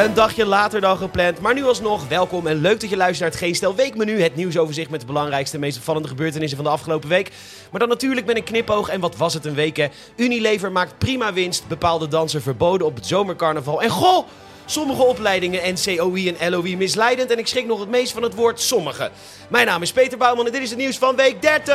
Een 0.00 0.14
dagje 0.14 0.46
later 0.46 0.80
dan 0.80 0.96
gepland, 0.96 1.40
maar 1.40 1.54
nu 1.54 1.64
alsnog 1.64 2.08
welkom 2.08 2.46
en 2.46 2.60
leuk 2.60 2.80
dat 2.80 2.90
je 2.90 2.96
luistert 2.96 3.20
naar 3.20 3.30
het 3.30 3.38
Geen 3.38 3.54
Stel 3.54 3.74
Weekmenu. 3.74 4.22
Het 4.22 4.36
nieuwsoverzicht 4.36 4.90
met 4.90 5.00
de 5.00 5.06
belangrijkste 5.06 5.54
en 5.54 5.60
meest 5.60 5.76
opvallende 5.76 6.08
gebeurtenissen 6.08 6.56
van 6.56 6.66
de 6.66 6.72
afgelopen 6.72 7.08
week. 7.08 7.30
Maar 7.70 7.80
dan 7.80 7.88
natuurlijk 7.88 8.26
met 8.26 8.36
een 8.36 8.44
knipoog 8.44 8.88
en 8.88 9.00
wat 9.00 9.16
was 9.16 9.34
het 9.34 9.44
een 9.44 9.54
week 9.54 9.76
hè. 9.76 9.86
Unilever 10.16 10.72
maakt 10.72 10.98
prima 10.98 11.32
winst, 11.32 11.68
bepaalde 11.68 12.08
dansen 12.08 12.42
verboden 12.42 12.86
op 12.86 12.94
het 12.94 13.06
zomercarnaval. 13.06 13.82
En 13.82 13.90
goh, 13.90 14.26
sommige 14.64 15.02
opleidingen 15.02 15.74
NCOI 15.74 16.28
en 16.28 16.50
LOI 16.50 16.76
misleidend 16.76 17.30
en 17.30 17.38
ik 17.38 17.46
schrik 17.46 17.66
nog 17.66 17.80
het 17.80 17.88
meest 17.90 18.12
van 18.12 18.22
het 18.22 18.34
woord 18.34 18.60
sommige. 18.60 19.10
Mijn 19.48 19.66
naam 19.66 19.82
is 19.82 19.92
Peter 19.92 20.18
Bouwman 20.18 20.46
en 20.46 20.52
dit 20.52 20.62
is 20.62 20.70
het 20.70 20.78
nieuws 20.78 20.98
van 20.98 21.16
week 21.16 21.42
30. 21.42 21.74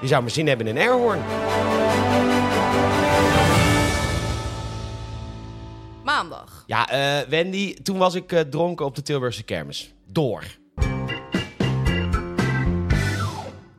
Je 0.00 0.06
zou 0.06 0.22
maar 0.22 0.30
zin 0.30 0.48
hebben 0.48 0.66
in 0.66 0.76
een 0.76 0.82
airhorn. 0.82 1.20
Maandag. 6.08 6.64
Ja, 6.66 6.88
eh, 6.88 7.28
Wendy, 7.28 7.74
toen 7.82 7.98
was 7.98 8.14
ik 8.14 8.32
eh, 8.32 8.40
dronken 8.40 8.86
op 8.86 8.94
de 8.94 9.02
Tilburgse 9.02 9.42
kermis. 9.42 9.92
Door. 10.06 10.44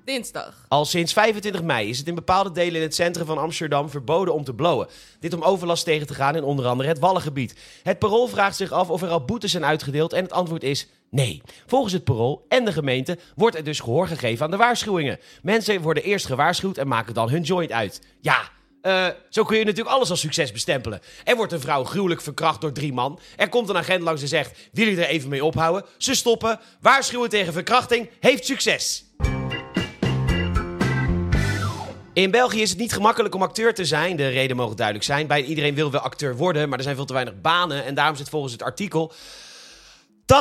Dinsdag. 0.05 0.65
Al 0.67 0.85
sinds 0.85 1.13
25 1.13 1.63
mei 1.63 1.89
is 1.89 1.97
het 1.97 2.07
in 2.07 2.15
bepaalde 2.15 2.51
delen 2.51 2.75
in 2.75 2.81
het 2.81 2.95
centrum 2.95 3.25
van 3.25 3.37
Amsterdam 3.37 3.89
verboden 3.89 4.33
om 4.33 4.43
te 4.43 4.53
blowen. 4.53 4.87
Dit 5.19 5.33
om 5.33 5.41
overlast 5.41 5.85
tegen 5.85 6.07
te 6.07 6.13
gaan 6.13 6.35
in 6.35 6.43
onder 6.43 6.65
andere 6.65 6.89
het 6.89 6.99
Wallengebied. 6.99 7.55
Het 7.83 7.99
parool 7.99 8.27
vraagt 8.27 8.55
zich 8.55 8.71
af 8.71 8.89
of 8.89 9.01
er 9.01 9.09
al 9.09 9.25
boetes 9.25 9.51
zijn 9.51 9.65
uitgedeeld 9.65 10.13
en 10.13 10.23
het 10.23 10.33
antwoord 10.33 10.63
is 10.63 10.87
nee. 11.09 11.41
Volgens 11.65 11.93
het 11.93 12.03
parool 12.03 12.45
en 12.47 12.65
de 12.65 12.71
gemeente 12.71 13.17
wordt 13.35 13.55
er 13.55 13.63
dus 13.63 13.79
gehoor 13.79 14.07
gegeven 14.07 14.45
aan 14.45 14.51
de 14.51 14.57
waarschuwingen. 14.57 15.19
Mensen 15.41 15.81
worden 15.81 16.03
eerst 16.03 16.25
gewaarschuwd 16.25 16.77
en 16.77 16.87
maken 16.87 17.13
dan 17.13 17.29
hun 17.29 17.41
joint 17.41 17.71
uit. 17.71 18.01
Ja, 18.21 18.49
eh, 18.81 19.07
zo 19.29 19.43
kun 19.43 19.57
je 19.57 19.65
natuurlijk 19.65 19.95
alles 19.95 20.09
als 20.09 20.19
succes 20.19 20.51
bestempelen. 20.51 21.01
Er 21.23 21.35
wordt 21.35 21.51
een 21.51 21.59
vrouw 21.59 21.83
gruwelijk 21.83 22.21
verkracht 22.21 22.61
door 22.61 22.71
drie 22.71 22.93
man. 22.93 23.19
Er 23.35 23.49
komt 23.49 23.69
een 23.69 23.77
agent 23.77 24.03
langs 24.03 24.21
en 24.21 24.27
zegt: 24.27 24.57
Wil 24.71 24.87
je 24.87 25.01
er 25.01 25.07
even 25.07 25.29
mee 25.29 25.45
ophouden? 25.45 25.85
Ze 25.97 26.15
stoppen. 26.15 26.59
Waarschuwen 26.81 27.29
tegen 27.29 27.53
verkrachting 27.53 28.09
heeft 28.19 28.45
succes. 28.45 29.03
In 32.13 32.31
België 32.31 32.61
is 32.61 32.69
het 32.69 32.79
niet 32.79 32.93
gemakkelijk 32.93 33.35
om 33.35 33.41
acteur 33.41 33.73
te 33.73 33.85
zijn. 33.85 34.15
De 34.15 34.27
reden 34.27 34.55
mogen 34.55 34.75
duidelijk 34.75 35.05
zijn. 35.05 35.27
Bij 35.27 35.43
iedereen 35.43 35.75
wil 35.75 35.91
wel 35.91 36.01
acteur 36.01 36.35
worden, 36.35 36.69
maar 36.69 36.77
er 36.77 36.83
zijn 36.83 36.95
veel 36.95 37.05
te 37.05 37.13
weinig 37.13 37.41
banen. 37.41 37.85
En 37.85 37.95
daarom 37.95 38.15
zit 38.15 38.29
volgens 38.29 38.53
het 38.53 38.63
artikel 38.63 39.13
80% 40.33 40.35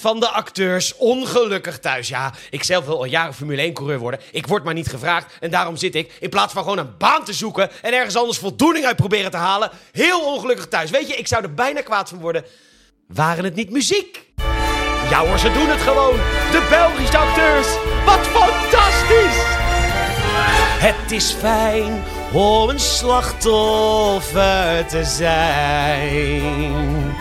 van 0.00 0.20
de 0.20 0.28
acteurs 0.28 0.96
ongelukkig 0.96 1.78
thuis. 1.78 2.08
Ja, 2.08 2.32
ik 2.50 2.62
zelf 2.62 2.84
wil 2.84 2.96
al 2.96 3.04
jaren 3.04 3.34
Formule 3.34 3.70
1-coureur 3.70 3.98
worden. 3.98 4.20
Ik 4.32 4.46
word 4.46 4.64
maar 4.64 4.74
niet 4.74 4.88
gevraagd. 4.88 5.32
En 5.40 5.50
daarom 5.50 5.76
zit 5.76 5.94
ik, 5.94 6.12
in 6.20 6.28
plaats 6.28 6.52
van 6.52 6.62
gewoon 6.62 6.78
een 6.78 6.96
baan 6.98 7.24
te 7.24 7.32
zoeken... 7.32 7.70
en 7.82 7.92
ergens 7.92 8.16
anders 8.16 8.38
voldoening 8.38 8.86
uit 8.86 8.96
proberen 8.96 9.30
te 9.30 9.36
halen... 9.36 9.70
heel 9.92 10.20
ongelukkig 10.20 10.68
thuis. 10.68 10.90
Weet 10.90 11.08
je, 11.08 11.14
ik 11.14 11.26
zou 11.26 11.42
er 11.42 11.54
bijna 11.54 11.80
kwaad 11.80 12.08
van 12.08 12.18
worden... 12.18 12.44
waren 13.06 13.44
het 13.44 13.54
niet 13.54 13.70
muziek? 13.70 14.28
Ja 15.10 15.26
hoor, 15.26 15.38
ze 15.38 15.52
doen 15.52 15.68
het 15.68 15.80
gewoon. 15.80 16.16
De 16.50 16.66
Belgische 16.68 17.18
acteurs. 17.18 17.66
Wat 18.04 18.26
fantastisch! 18.26 19.58
Het 20.80 21.10
is 21.10 21.32
fijn 21.32 22.02
om 22.32 22.68
een 22.68 22.80
slachtoffer 22.80 24.86
te 24.86 25.04
zijn. 25.04 27.14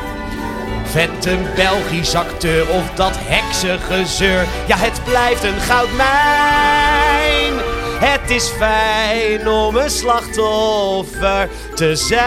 Vet 0.92 1.26
een 1.26 1.46
Belgisch 1.56 2.16
acteur 2.16 2.70
of 2.70 2.92
dat 2.96 3.18
heksengezeur. 3.20 4.46
Ja, 4.68 4.78
het 4.78 5.02
blijft 5.04 5.44
een 5.44 5.60
goudmijn. 5.60 7.54
Het 8.00 8.30
is 8.30 8.48
fijn 8.48 9.48
om 9.50 9.76
een 9.76 9.90
slachtoffer 9.90 11.50
te 11.76 11.96
zijn. 11.96 12.20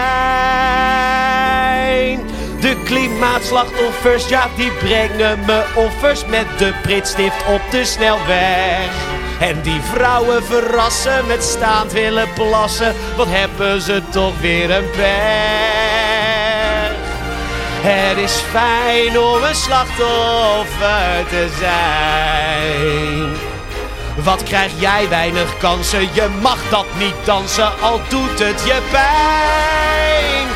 De 2.59 2.81
klimaatslachtoffers, 2.85 4.27
ja, 4.27 4.47
die 4.55 4.71
brengen 4.71 5.39
me 5.45 5.63
offers 5.75 6.25
met 6.25 6.45
de 6.57 6.73
pritstift 6.81 7.45
op 7.47 7.61
de 7.71 7.85
snelweg. 7.85 8.89
En 9.39 9.61
die 9.61 9.81
vrouwen 9.81 10.43
verrassen 10.43 11.27
met 11.27 11.43
staand 11.43 11.91
willen 11.91 12.33
plassen. 12.33 12.93
Wat 13.15 13.27
hebben 13.29 13.81
ze 13.81 14.01
toch 14.11 14.39
weer 14.39 14.71
een 14.71 14.89
pech. 14.89 16.12
Het 17.85 18.17
is 18.17 18.31
fijn 18.31 19.19
om 19.19 19.43
een 19.43 19.55
slachtoffer 19.55 21.25
te 21.29 21.47
zijn. 21.59 23.35
Wat 24.23 24.43
krijg 24.43 24.71
jij 24.77 25.09
weinig 25.09 25.57
kansen? 25.57 26.09
Je 26.13 26.27
mag 26.41 26.57
dat 26.69 26.85
niet 26.97 27.15
dansen, 27.23 27.79
al 27.81 27.99
doet 28.09 28.39
het 28.39 28.61
je 28.65 28.81
pijn. 28.91 30.47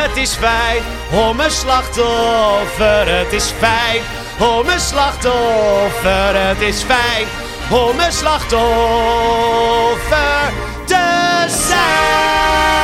Het 0.00 0.16
is 0.16 0.34
fijn 0.34 0.82
om 1.10 1.40
een 1.40 1.50
slachtoffer. 1.50 3.16
Het 3.18 3.32
is 3.32 3.52
fijn 3.58 4.02
om 4.38 4.68
een 4.68 4.80
slachtoffer. 4.80 6.46
Het 6.46 6.60
is 6.60 6.82
fijn 6.82 7.26
om 7.70 8.00
een 8.00 8.12
slachtoffer 8.12 8.62
te 10.84 11.44
zijn. 11.48 12.83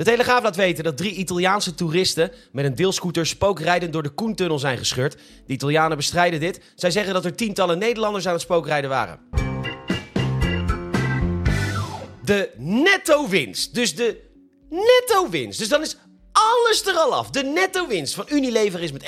De 0.00 0.06
Telegraaf 0.06 0.42
laat 0.42 0.56
weten 0.56 0.84
dat 0.84 0.96
drie 0.96 1.14
Italiaanse 1.14 1.74
toeristen 1.74 2.30
met 2.52 2.64
een 2.64 2.74
deelscooter 2.74 3.26
spookrijdend 3.26 3.92
door 3.92 4.02
de 4.02 4.08
Koentunnel 4.08 4.58
zijn 4.58 4.78
gescheurd. 4.78 5.16
De 5.46 5.52
Italianen 5.52 5.96
bestrijden 5.96 6.40
dit. 6.40 6.60
Zij 6.74 6.90
zeggen 6.90 7.14
dat 7.14 7.24
er 7.24 7.34
tientallen 7.34 7.78
Nederlanders 7.78 8.26
aan 8.26 8.32
het 8.32 8.42
spookrijden 8.42 8.90
waren. 8.90 9.20
De 12.24 12.50
netto 12.56 13.28
winst, 13.28 13.74
dus 13.74 13.94
de 13.94 14.20
netto 14.68 15.28
winst. 15.30 15.58
Dus 15.58 15.68
dan 15.68 15.82
is 15.82 15.96
alles 16.40 16.86
er 16.86 16.94
al 16.94 17.14
af. 17.14 17.30
De 17.30 17.42
netto 17.42 17.86
winst 17.86 18.14
van 18.14 18.26
Unilever 18.28 18.82
is 18.82 18.92
met 18.92 19.04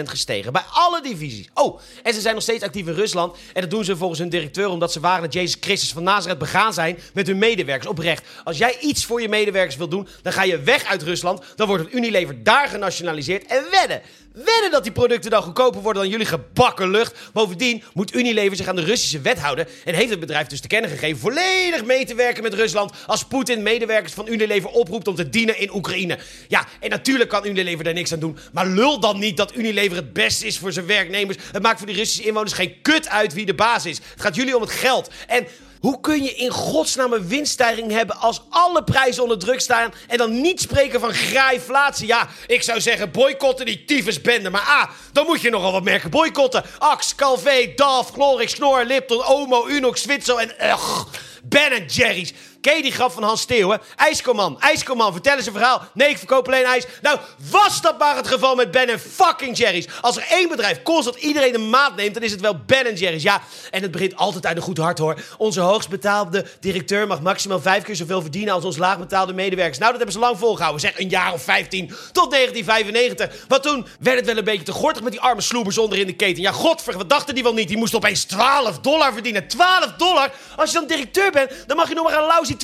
21% 0.00 0.02
gestegen. 0.02 0.52
Bij 0.52 0.62
alle 0.70 1.02
divisies. 1.02 1.48
Oh, 1.54 1.80
en 2.02 2.14
ze 2.14 2.20
zijn 2.20 2.34
nog 2.34 2.42
steeds 2.42 2.62
actief 2.64 2.86
in 2.86 2.94
Rusland. 2.94 3.36
En 3.52 3.60
dat 3.60 3.70
doen 3.70 3.84
ze 3.84 3.96
volgens 3.96 4.20
hun 4.20 4.28
directeur 4.28 4.68
omdat 4.68 4.92
ze 4.92 5.00
waren 5.00 5.22
dat 5.22 5.32
Jezus 5.32 5.56
Christus 5.60 5.92
van 5.92 6.02
Nazareth 6.02 6.38
begaan 6.38 6.72
zijn 6.72 6.98
met 7.14 7.26
hun 7.26 7.38
medewerkers. 7.38 7.88
Oprecht. 7.90 8.26
Als 8.44 8.58
jij 8.58 8.78
iets 8.80 9.04
voor 9.04 9.20
je 9.20 9.28
medewerkers 9.28 9.76
wil 9.76 9.88
doen, 9.88 10.08
dan 10.22 10.32
ga 10.32 10.42
je 10.42 10.60
weg 10.60 10.84
uit 10.84 11.02
Rusland. 11.02 11.42
Dan 11.56 11.66
wordt 11.66 11.84
het 11.84 11.92
Unilever 11.92 12.42
daar 12.42 12.68
genationaliseerd. 12.68 13.46
En 13.46 13.64
wedden. 13.70 14.02
Wedden 14.44 14.70
dat 14.70 14.82
die 14.82 14.92
producten 14.92 15.30
dan 15.30 15.42
goedkoper 15.42 15.82
worden 15.82 16.02
dan 16.02 16.10
jullie 16.10 16.26
gebakken 16.26 16.90
lucht. 16.90 17.18
Bovendien 17.32 17.82
moet 17.94 18.14
Unilever 18.14 18.56
zich 18.56 18.66
aan 18.66 18.76
de 18.76 18.84
Russische 18.84 19.20
wet 19.20 19.38
houden. 19.38 19.68
En 19.84 19.94
heeft 19.94 20.10
het 20.10 20.20
bedrijf 20.20 20.46
dus 20.46 20.60
te 20.60 20.68
kennen 20.68 20.90
gegeven 20.90 21.18
volledig 21.18 21.84
mee 21.84 22.04
te 22.04 22.14
werken 22.14 22.42
met 22.42 22.54
Rusland. 22.54 22.92
Als 23.06 23.24
Poetin 23.24 23.62
medewerkers 23.62 24.12
van 24.12 24.28
Unilever 24.28 24.70
oproept 24.70 25.08
om 25.08 25.14
te 25.14 25.28
dienen 25.28 25.58
in 25.58 25.74
Oekraïne. 25.74 26.18
Ja, 26.48 26.66
en 26.80 26.90
natuurlijk 26.90 27.30
kan 27.30 27.46
Unilever 27.46 27.84
daar 27.84 27.94
niks 27.94 28.12
aan 28.12 28.18
doen. 28.18 28.38
Maar 28.52 28.66
lul 28.66 29.00
dan 29.00 29.18
niet 29.18 29.36
dat 29.36 29.56
Unilever 29.56 29.96
het 29.96 30.12
beste 30.12 30.46
is 30.46 30.58
voor 30.58 30.72
zijn 30.72 30.86
werknemers. 30.86 31.38
Het 31.52 31.62
maakt 31.62 31.78
voor 31.78 31.86
die 31.86 31.96
Russische 31.96 32.26
inwoners 32.26 32.52
geen 32.52 32.82
kut 32.82 33.08
uit 33.08 33.34
wie 33.34 33.46
de 33.46 33.54
baas 33.54 33.86
is. 33.86 33.96
Het 33.96 34.20
gaat 34.20 34.34
jullie 34.34 34.56
om 34.56 34.62
het 34.62 34.70
geld. 34.70 35.10
En 35.26 35.46
hoe 35.80 36.00
kun 36.00 36.22
je 36.22 36.34
in 36.34 36.50
godsnaam 36.50 37.12
een 37.12 37.28
winststijging 37.28 37.90
hebben 37.90 38.16
als 38.16 38.42
alle 38.48 38.84
prijzen 38.84 39.22
onder 39.22 39.38
druk 39.38 39.60
staan 39.60 39.92
en 40.06 40.18
dan 40.18 40.40
niet 40.40 40.60
spreken 40.60 41.00
van 41.00 41.12
graaiflatie? 41.12 42.06
Ja, 42.06 42.28
ik 42.46 42.62
zou 42.62 42.80
zeggen 42.80 43.10
boycotten 43.10 43.66
die 43.66 43.84
tyfusbende. 43.84 44.50
Maar 44.50 44.66
ah, 44.66 44.90
dan 45.12 45.26
moet 45.26 45.40
je 45.40 45.50
nogal 45.50 45.72
wat 45.72 45.82
merken 45.82 46.10
boycotten. 46.10 46.64
Axe, 46.78 47.14
Calvé, 47.14 47.72
DAF, 47.76 48.10
Glorix, 48.10 48.52
Snor, 48.52 48.84
Lipton, 48.84 49.24
Omo, 49.24 49.66
Unox, 49.66 50.02
Zwitser 50.02 50.36
en... 50.36 50.54
Uh, 50.60 51.00
ben 51.44 51.86
Jerry's. 51.86 52.32
Ken 52.60 52.82
die 52.82 52.92
grap 52.92 53.12
van 53.12 53.22
Hans 53.22 53.40
Steeuwen? 53.40 53.80
IJskoman, 53.96 54.60
IJskoman, 54.60 55.12
vertel 55.12 55.36
eens 55.36 55.46
een 55.46 55.52
verhaal. 55.52 55.82
Nee, 55.94 56.08
ik 56.08 56.18
verkoop 56.18 56.46
alleen 56.46 56.64
ijs. 56.64 56.86
Nou, 57.02 57.18
was 57.50 57.80
dat 57.80 57.98
maar 57.98 58.16
het 58.16 58.28
geval 58.28 58.54
met 58.54 58.70
Ben 58.70 58.88
en 58.88 59.00
fucking 59.00 59.56
Jerry's. 59.56 59.86
Als 60.00 60.16
er 60.16 60.26
één 60.30 60.48
bedrijf 60.48 60.82
constant 60.82 61.16
iedereen 61.16 61.54
een 61.54 61.70
maat 61.70 61.96
neemt, 61.96 62.14
dan 62.14 62.22
is 62.22 62.30
het 62.30 62.40
wel 62.40 62.60
Ben 62.66 62.94
Jerry's. 62.94 63.22
Ja, 63.22 63.42
en 63.70 63.82
het 63.82 63.90
begint 63.90 64.16
altijd 64.16 64.46
uit 64.46 64.56
een 64.56 64.62
goed 64.62 64.78
hart 64.78 64.98
hoor. 64.98 65.20
Onze 65.36 65.60
hoogstbetaalde 65.60 66.46
directeur 66.60 67.06
mag 67.06 67.20
maximaal 67.20 67.60
vijf 67.60 67.82
keer 67.82 67.96
zoveel 67.96 68.20
verdienen 68.20 68.54
als 68.54 68.64
onze 68.64 68.78
laagbetaalde 68.78 69.32
medewerkers. 69.32 69.78
Nou, 69.78 69.90
dat 69.90 70.00
hebben 70.00 70.20
ze 70.20 70.26
lang 70.26 70.38
volgehouden. 70.38 70.80
Zeg 70.80 70.98
een 70.98 71.08
jaar 71.08 71.32
of 71.32 71.42
15 71.42 71.86
tot 72.12 72.30
1995. 72.30 73.46
Maar 73.48 73.60
toen 73.60 73.86
werd 74.00 74.16
het 74.16 74.26
wel 74.26 74.36
een 74.36 74.44
beetje 74.44 74.64
te 74.64 74.72
gortig 74.72 75.02
met 75.02 75.12
die 75.12 75.20
arme 75.20 75.40
sloebers 75.40 75.78
onder 75.78 75.98
in 75.98 76.06
de 76.06 76.16
keten. 76.16 76.42
Ja, 76.42 76.52
godver, 76.52 76.96
wat 76.96 77.08
dachten 77.08 77.34
die 77.34 77.42
wel 77.42 77.54
niet? 77.54 77.68
Die 77.68 77.76
moest 77.76 77.94
opeens 77.94 78.24
12 78.24 78.78
dollar 78.78 79.12
verdienen. 79.12 79.48
12 79.48 79.92
dollar? 79.96 80.32
Als 80.56 80.70
je 80.70 80.78
dan 80.78 80.86
directeur 80.86 81.27
bent, 81.32 81.50
dan 81.66 81.76
mag 81.76 81.88
je 81.88 81.94
nog 81.94 82.04
maar 82.04 82.18
een 82.18 82.26
lousy 82.26 82.56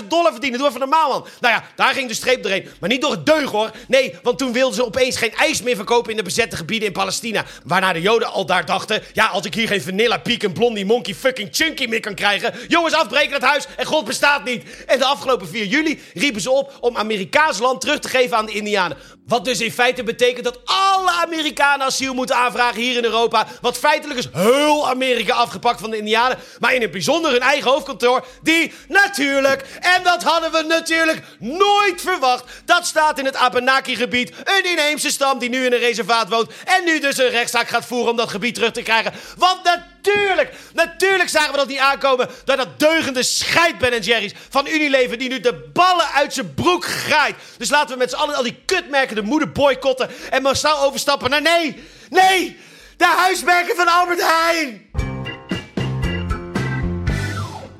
240.000 0.00 0.06
dollar 0.08 0.30
verdienen. 0.32 0.58
Doe 0.58 0.68
even 0.68 0.80
normaal, 0.80 1.08
man. 1.08 1.26
Nou 1.40 1.54
ja, 1.54 1.64
daar 1.76 1.94
ging 1.94 2.08
de 2.08 2.14
streep 2.14 2.42
doorheen. 2.42 2.68
Maar 2.80 2.88
niet 2.88 3.00
door 3.00 3.10
het 3.10 3.26
deug, 3.26 3.50
hoor. 3.50 3.70
Nee, 3.88 4.14
want 4.22 4.38
toen 4.38 4.52
wilden 4.52 4.74
ze 4.74 4.84
opeens 4.84 5.16
geen 5.16 5.34
ijs 5.34 5.62
meer 5.62 5.76
verkopen 5.76 6.10
in 6.10 6.16
de 6.16 6.22
bezette 6.22 6.56
gebieden 6.56 6.88
in 6.88 6.94
Palestina. 6.94 7.44
Waarna 7.64 7.92
de 7.92 8.00
Joden 8.00 8.32
al 8.32 8.46
daar 8.46 8.64
dachten, 8.64 9.02
ja, 9.12 9.26
als 9.26 9.46
ik 9.46 9.54
hier 9.54 9.68
geen 9.68 9.82
vanilla, 9.82 10.18
peak 10.18 10.52
blondie, 10.52 10.84
monkey, 10.84 11.14
fucking 11.14 11.48
chunky 11.52 11.86
meer 11.86 12.00
kan 12.00 12.14
krijgen. 12.14 12.54
Jongens, 12.68 12.94
afbreken 12.94 13.32
het 13.32 13.42
huis 13.42 13.66
en 13.76 13.86
God 13.86 14.04
bestaat 14.04 14.44
niet. 14.44 14.64
En 14.86 14.98
de 14.98 15.04
afgelopen 15.04 15.48
4 15.48 15.64
juli 15.64 16.02
riepen 16.14 16.40
ze 16.40 16.50
op 16.50 16.76
om 16.80 16.96
Amerikaans 16.96 17.58
land 17.58 17.80
terug 17.80 17.98
te 17.98 18.08
geven 18.08 18.36
aan 18.36 18.46
de 18.46 18.52
Indianen. 18.52 18.96
Wat 19.26 19.44
dus 19.44 19.60
in 19.60 19.72
feite 19.72 20.02
betekent 20.02 20.44
dat 20.44 20.60
alle 20.64 21.10
Amerikanen 21.10 21.86
asiel 21.86 22.14
moeten 22.14 22.36
aanvragen 22.36 22.80
hier 22.80 22.96
in 22.96 23.04
Europa. 23.04 23.46
Wat 23.60 23.78
feitelijk 23.78 24.18
is 24.18 24.28
heel 24.32 24.88
Amerika 24.88 25.34
afgepakt 25.34 25.80
van 25.80 25.90
de 25.90 25.96
Indianen. 25.96 26.38
Maar 26.58 26.74
in 26.74 26.80
het 26.80 26.90
bijzonder 26.90 27.30
hun 27.30 27.40
eigen 27.40 27.67
hoofdkantoor. 27.68 28.24
Die 28.42 28.72
natuurlijk, 28.88 29.64
en 29.80 30.02
dat 30.02 30.22
hadden 30.22 30.52
we 30.52 30.62
natuurlijk 30.62 31.22
nooit 31.38 32.00
verwacht. 32.00 32.44
Dat 32.64 32.86
staat 32.86 33.18
in 33.18 33.24
het 33.24 33.36
Abenaki-gebied. 33.36 34.32
Een 34.44 34.70
inheemse 34.70 35.10
stam 35.10 35.38
die 35.38 35.48
nu 35.48 35.64
in 35.64 35.72
een 35.72 35.78
reservaat 35.78 36.28
woont. 36.28 36.50
En 36.64 36.84
nu 36.84 37.00
dus 37.00 37.18
een 37.18 37.30
rechtszaak 37.30 37.68
gaat 37.68 37.86
voeren 37.86 38.10
om 38.10 38.16
dat 38.16 38.30
gebied 38.30 38.54
terug 38.54 38.72
te 38.72 38.82
krijgen. 38.82 39.12
Want 39.36 39.62
natuurlijk, 39.62 40.52
natuurlijk 40.72 41.28
zagen 41.28 41.50
we 41.50 41.56
dat 41.56 41.68
niet 41.68 41.78
aankomen. 41.78 42.28
Dat 42.44 42.56
dat 42.56 42.78
deugende 42.78 43.22
scheid 43.22 43.78
Ben 43.78 44.00
Jerry's 44.00 44.32
van 44.48 44.66
Unilever. 44.66 45.18
Die 45.18 45.28
nu 45.28 45.40
de 45.40 45.70
ballen 45.72 46.06
uit 46.14 46.34
zijn 46.34 46.54
broek 46.54 46.84
graait. 46.84 47.34
Dus 47.58 47.70
laten 47.70 47.90
we 47.90 47.98
met 47.98 48.10
z'n 48.10 48.16
allen 48.16 48.34
al 48.34 48.42
die 48.42 48.62
kutmerken 48.64 49.16
de 49.16 49.22
moeder 49.22 49.52
boycotten. 49.52 50.10
En 50.30 50.42
massaal 50.42 50.82
overstappen 50.82 51.30
naar 51.30 51.42
nee, 51.42 51.84
nee, 52.10 52.58
de 52.96 53.06
huismerken 53.06 53.76
van 53.76 53.88
Albert 53.88 54.22
Heijn. 54.22 54.90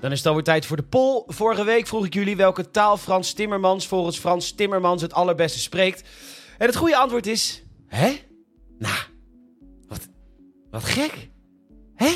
Dan 0.00 0.12
is 0.12 0.18
het 0.18 0.26
alweer 0.26 0.44
tijd 0.44 0.66
voor 0.66 0.76
de 0.76 0.82
poll. 0.82 1.22
Vorige 1.26 1.64
week 1.64 1.86
vroeg 1.86 2.06
ik 2.06 2.14
jullie 2.14 2.36
welke 2.36 2.70
taal 2.70 2.96
Frans 2.96 3.32
Timmermans 3.32 3.86
volgens 3.86 4.18
Frans 4.18 4.52
Timmermans 4.52 5.02
het 5.02 5.12
allerbeste 5.12 5.58
spreekt. 5.58 6.08
En 6.58 6.66
het 6.66 6.76
goede 6.76 6.96
antwoord 6.96 7.26
is... 7.26 7.62
Hè? 7.86 8.16
Nou, 8.78 8.98
wat, 9.88 10.08
wat 10.70 10.84
gek. 10.84 11.28
Hè? 11.94 12.10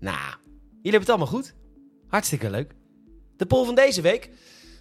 Nou, 0.00 0.18
jullie 0.18 0.80
hebben 0.82 1.00
het 1.00 1.08
allemaal 1.08 1.26
goed. 1.26 1.54
Hartstikke 2.08 2.50
leuk. 2.50 2.74
De 3.36 3.46
poll 3.46 3.64
van 3.64 3.74
deze 3.74 4.00
week. 4.00 4.30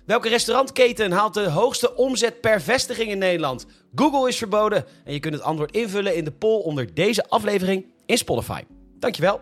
Welke 0.05 0.29
restaurantketen 0.29 1.11
haalt 1.11 1.33
de 1.33 1.49
hoogste 1.49 1.95
omzet 1.95 2.41
per 2.41 2.61
vestiging 2.61 3.09
in 3.09 3.17
Nederland? 3.17 3.65
Google 3.95 4.27
is 4.27 4.37
verboden 4.37 4.85
en 5.03 5.13
je 5.13 5.19
kunt 5.19 5.33
het 5.33 5.43
antwoord 5.43 5.71
invullen 5.71 6.15
in 6.15 6.23
de 6.23 6.31
poll 6.31 6.61
onder 6.61 6.93
deze 6.93 7.29
aflevering 7.29 7.85
in 8.05 8.17
Spotify. 8.17 8.61
Dankjewel. 8.99 9.41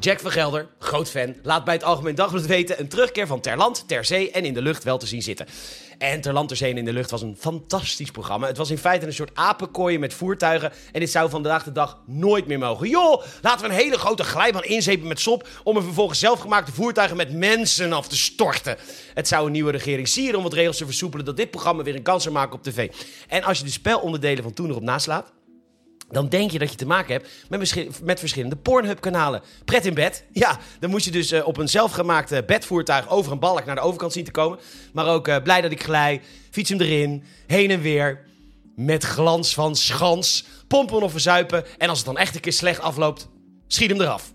Jack 0.00 0.20
van 0.20 0.30
Gelder, 0.30 0.68
groot 0.78 1.10
fan, 1.10 1.34
laat 1.42 1.64
bij 1.64 1.74
het 1.74 1.84
Algemeen 1.84 2.14
Dagblad 2.14 2.46
weten 2.46 2.80
een 2.80 2.88
terugkeer 2.88 3.26
van 3.26 3.40
ter 3.40 3.56
land, 3.56 3.88
ter 3.88 4.04
zee 4.04 4.30
en 4.30 4.44
in 4.44 4.54
de 4.54 4.62
lucht 4.62 4.84
wel 4.84 4.98
te 4.98 5.06
zien 5.06 5.22
zitten. 5.22 5.46
En 5.98 6.20
ter 6.20 6.32
land, 6.32 6.48
ter 6.48 6.56
zee 6.56 6.70
en 6.70 6.78
in 6.78 6.84
de 6.84 6.92
lucht 6.92 7.10
was 7.10 7.22
een 7.22 7.36
fantastisch 7.38 8.10
programma. 8.10 8.46
Het 8.46 8.56
was 8.56 8.70
in 8.70 8.78
feite 8.78 9.06
een 9.06 9.12
soort 9.12 9.30
apenkooien 9.34 10.00
met 10.00 10.14
voertuigen 10.14 10.72
en 10.92 11.00
dit 11.00 11.10
zou 11.10 11.30
vandaag 11.30 11.64
de 11.64 11.72
dag 11.72 11.98
nooit 12.06 12.46
meer 12.46 12.58
mogen. 12.58 12.88
Joh, 12.88 13.22
laten 13.42 13.66
we 13.66 13.72
een 13.72 13.80
hele 13.80 13.98
grote 13.98 14.24
glijbaan 14.24 14.64
inzepen 14.64 15.08
met 15.08 15.20
sop 15.20 15.48
om 15.62 15.76
er 15.76 15.82
vervolgens 15.82 16.18
zelfgemaakte 16.18 16.72
voertuigen 16.72 17.16
met 17.16 17.32
mensen 17.32 17.92
af 17.92 18.08
te 18.08 18.16
storten. 18.16 18.76
Het 19.14 19.28
zou 19.28 19.46
een 19.46 19.52
nieuwe 19.52 19.70
regering 19.70 20.08
sieren 20.08 20.36
om 20.36 20.42
wat 20.42 20.52
regels 20.52 20.76
te 20.76 20.84
versoepelen 20.84 21.24
dat 21.24 21.36
dit 21.36 21.50
programma 21.50 21.82
weer 21.82 21.94
een 21.94 22.02
kans 22.02 22.22
zou 22.22 22.34
maken 22.34 22.56
op 22.56 22.62
tv. 22.62 22.90
En 23.28 23.42
als 23.42 23.58
je 23.58 23.64
de 23.64 23.70
spelonderdelen 23.70 24.42
van 24.42 24.52
toen 24.52 24.70
erop 24.70 24.82
naslaat, 24.82 25.32
dan 26.10 26.28
denk 26.28 26.50
je 26.50 26.58
dat 26.58 26.70
je 26.70 26.76
te 26.76 26.86
maken 26.86 27.12
hebt 27.12 27.28
met, 27.48 28.02
met 28.02 28.18
verschillende 28.18 28.56
Pornhub-kanalen. 28.56 29.42
Pret 29.64 29.86
in 29.86 29.94
bed. 29.94 30.24
Ja, 30.32 30.58
dan 30.80 30.90
moest 30.90 31.04
je 31.04 31.10
dus 31.10 31.32
uh, 31.32 31.46
op 31.46 31.56
een 31.56 31.68
zelfgemaakte 31.68 32.44
bedvoertuig 32.46 33.08
over 33.08 33.32
een 33.32 33.38
balk 33.38 33.64
naar 33.64 33.74
de 33.74 33.80
overkant 33.80 34.12
zien 34.12 34.24
te 34.24 34.30
komen. 34.30 34.58
Maar 34.92 35.06
ook 35.06 35.28
uh, 35.28 35.36
blij 35.42 35.60
dat 35.60 35.70
ik 35.70 35.82
glij, 35.82 36.20
fiets 36.50 36.70
hem 36.70 36.80
erin, 36.80 37.24
heen 37.46 37.70
en 37.70 37.80
weer. 37.80 38.26
Met 38.76 39.04
glans 39.04 39.54
van 39.54 39.76
schans, 39.76 40.44
pompen 40.68 41.02
of 41.02 41.10
verzuipen. 41.10 41.64
En 41.78 41.88
als 41.88 41.98
het 41.98 42.06
dan 42.06 42.18
echt 42.18 42.34
een 42.34 42.40
keer 42.40 42.52
slecht 42.52 42.80
afloopt, 42.80 43.28
schiet 43.66 43.90
hem 43.90 44.00
eraf. 44.00 44.32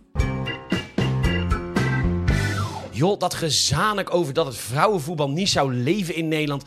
Joh, 2.91 3.19
dat 3.19 3.33
gezanik 3.33 4.13
over 4.13 4.33
dat 4.33 4.45
het 4.45 4.57
vrouwenvoetbal 4.57 5.29
niet 5.29 5.49
zou 5.49 5.73
leven 5.73 6.15
in 6.15 6.27
Nederland. 6.27 6.63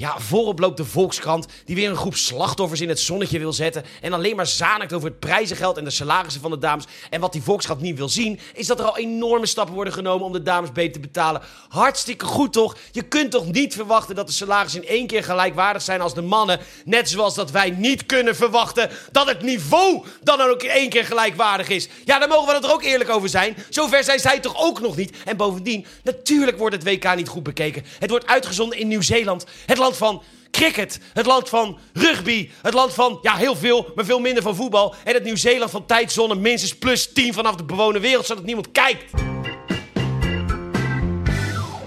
Ja, 0.00 0.18
voorop 0.18 0.58
loopt 0.58 0.76
de 0.76 0.84
Volkskrant, 0.84 1.46
die 1.64 1.76
weer 1.76 1.90
een 1.90 1.96
groep 1.96 2.16
slachtoffers 2.16 2.80
in 2.80 2.88
het 2.88 3.00
zonnetje 3.00 3.38
wil 3.38 3.52
zetten. 3.52 3.84
En 4.00 4.12
alleen 4.12 4.36
maar 4.36 4.46
zanikt 4.46 4.92
over 4.92 5.08
het 5.08 5.18
prijzengeld 5.18 5.76
en 5.76 5.84
de 5.84 5.90
salarissen 5.90 6.40
van 6.40 6.50
de 6.50 6.58
dames. 6.58 6.84
En 7.10 7.20
wat 7.20 7.32
die 7.32 7.42
Volkskrant 7.42 7.80
niet 7.80 7.96
wil 7.96 8.08
zien, 8.08 8.40
is 8.54 8.66
dat 8.66 8.78
er 8.78 8.84
al 8.84 8.98
enorme 8.98 9.46
stappen 9.46 9.74
worden 9.74 9.92
genomen 9.92 10.26
om 10.26 10.32
de 10.32 10.42
dames 10.42 10.72
beter 10.72 10.92
te 10.92 11.00
betalen. 11.00 11.42
Hartstikke 11.68 12.24
goed 12.24 12.52
toch? 12.52 12.76
Je 12.92 13.02
kunt 13.02 13.30
toch 13.30 13.46
niet 13.46 13.74
verwachten 13.74 14.14
dat 14.14 14.26
de 14.26 14.32
salarissen 14.32 14.82
in 14.82 14.88
één 14.88 15.06
keer 15.06 15.24
gelijkwaardig 15.24 15.82
zijn 15.82 16.00
als 16.00 16.14
de 16.14 16.22
mannen. 16.22 16.60
Net 16.84 17.08
zoals 17.08 17.34
dat 17.34 17.50
wij 17.50 17.70
niet 17.70 18.06
kunnen 18.06 18.36
verwachten 18.36 18.90
dat 19.12 19.28
het 19.28 19.42
niveau 19.42 20.04
dan 20.22 20.40
ook 20.40 20.62
in 20.62 20.70
één 20.70 20.88
keer 20.88 21.04
gelijkwaardig 21.04 21.68
is. 21.68 21.88
Ja, 22.04 22.18
daar 22.18 22.28
mogen 22.28 22.46
we 22.46 22.54
het 22.54 22.64
er 22.64 22.72
ook 22.72 22.82
eerlijk 22.82 23.10
over 23.10 23.28
zijn. 23.28 23.56
Zover 23.68 24.04
zijn 24.04 24.20
zij 24.20 24.40
toch 24.40 24.54
ook 24.56 24.80
nog 24.80 24.96
niet. 24.96 25.16
En 25.24 25.36
bovendien, 25.36 25.86
natuurlijk 26.02 26.58
wordt 26.58 26.74
het 26.74 26.84
WK 26.84 27.14
niet 27.14 27.28
goed 27.28 27.42
bekeken. 27.42 27.84
Het 27.98 28.10
wordt 28.10 28.26
uitgezonden 28.26 28.78
in 28.78 28.88
Nieuw-Zeeland. 28.88 29.46
Het 29.66 29.78
land 29.78 29.88
van 29.96 30.22
cricket, 30.50 31.00
het 31.12 31.26
land 31.26 31.48
van 31.48 31.78
rugby, 31.92 32.50
het 32.62 32.74
land 32.74 32.94
van, 32.94 33.18
ja, 33.22 33.36
heel 33.36 33.56
veel, 33.56 33.92
maar 33.94 34.04
veel 34.04 34.20
minder 34.20 34.42
van 34.42 34.56
voetbal. 34.56 34.94
En 35.04 35.14
het 35.14 35.24
Nieuw-Zeeland 35.24 35.70
van 35.70 35.86
tijdzone 35.86 36.34
minstens 36.34 36.76
plus 36.76 37.12
10 37.12 37.32
vanaf 37.32 37.56
de 37.56 37.64
bewoonde 37.64 38.00
wereld, 38.00 38.26
zodat 38.26 38.44
niemand 38.44 38.72
kijkt. 38.72 39.12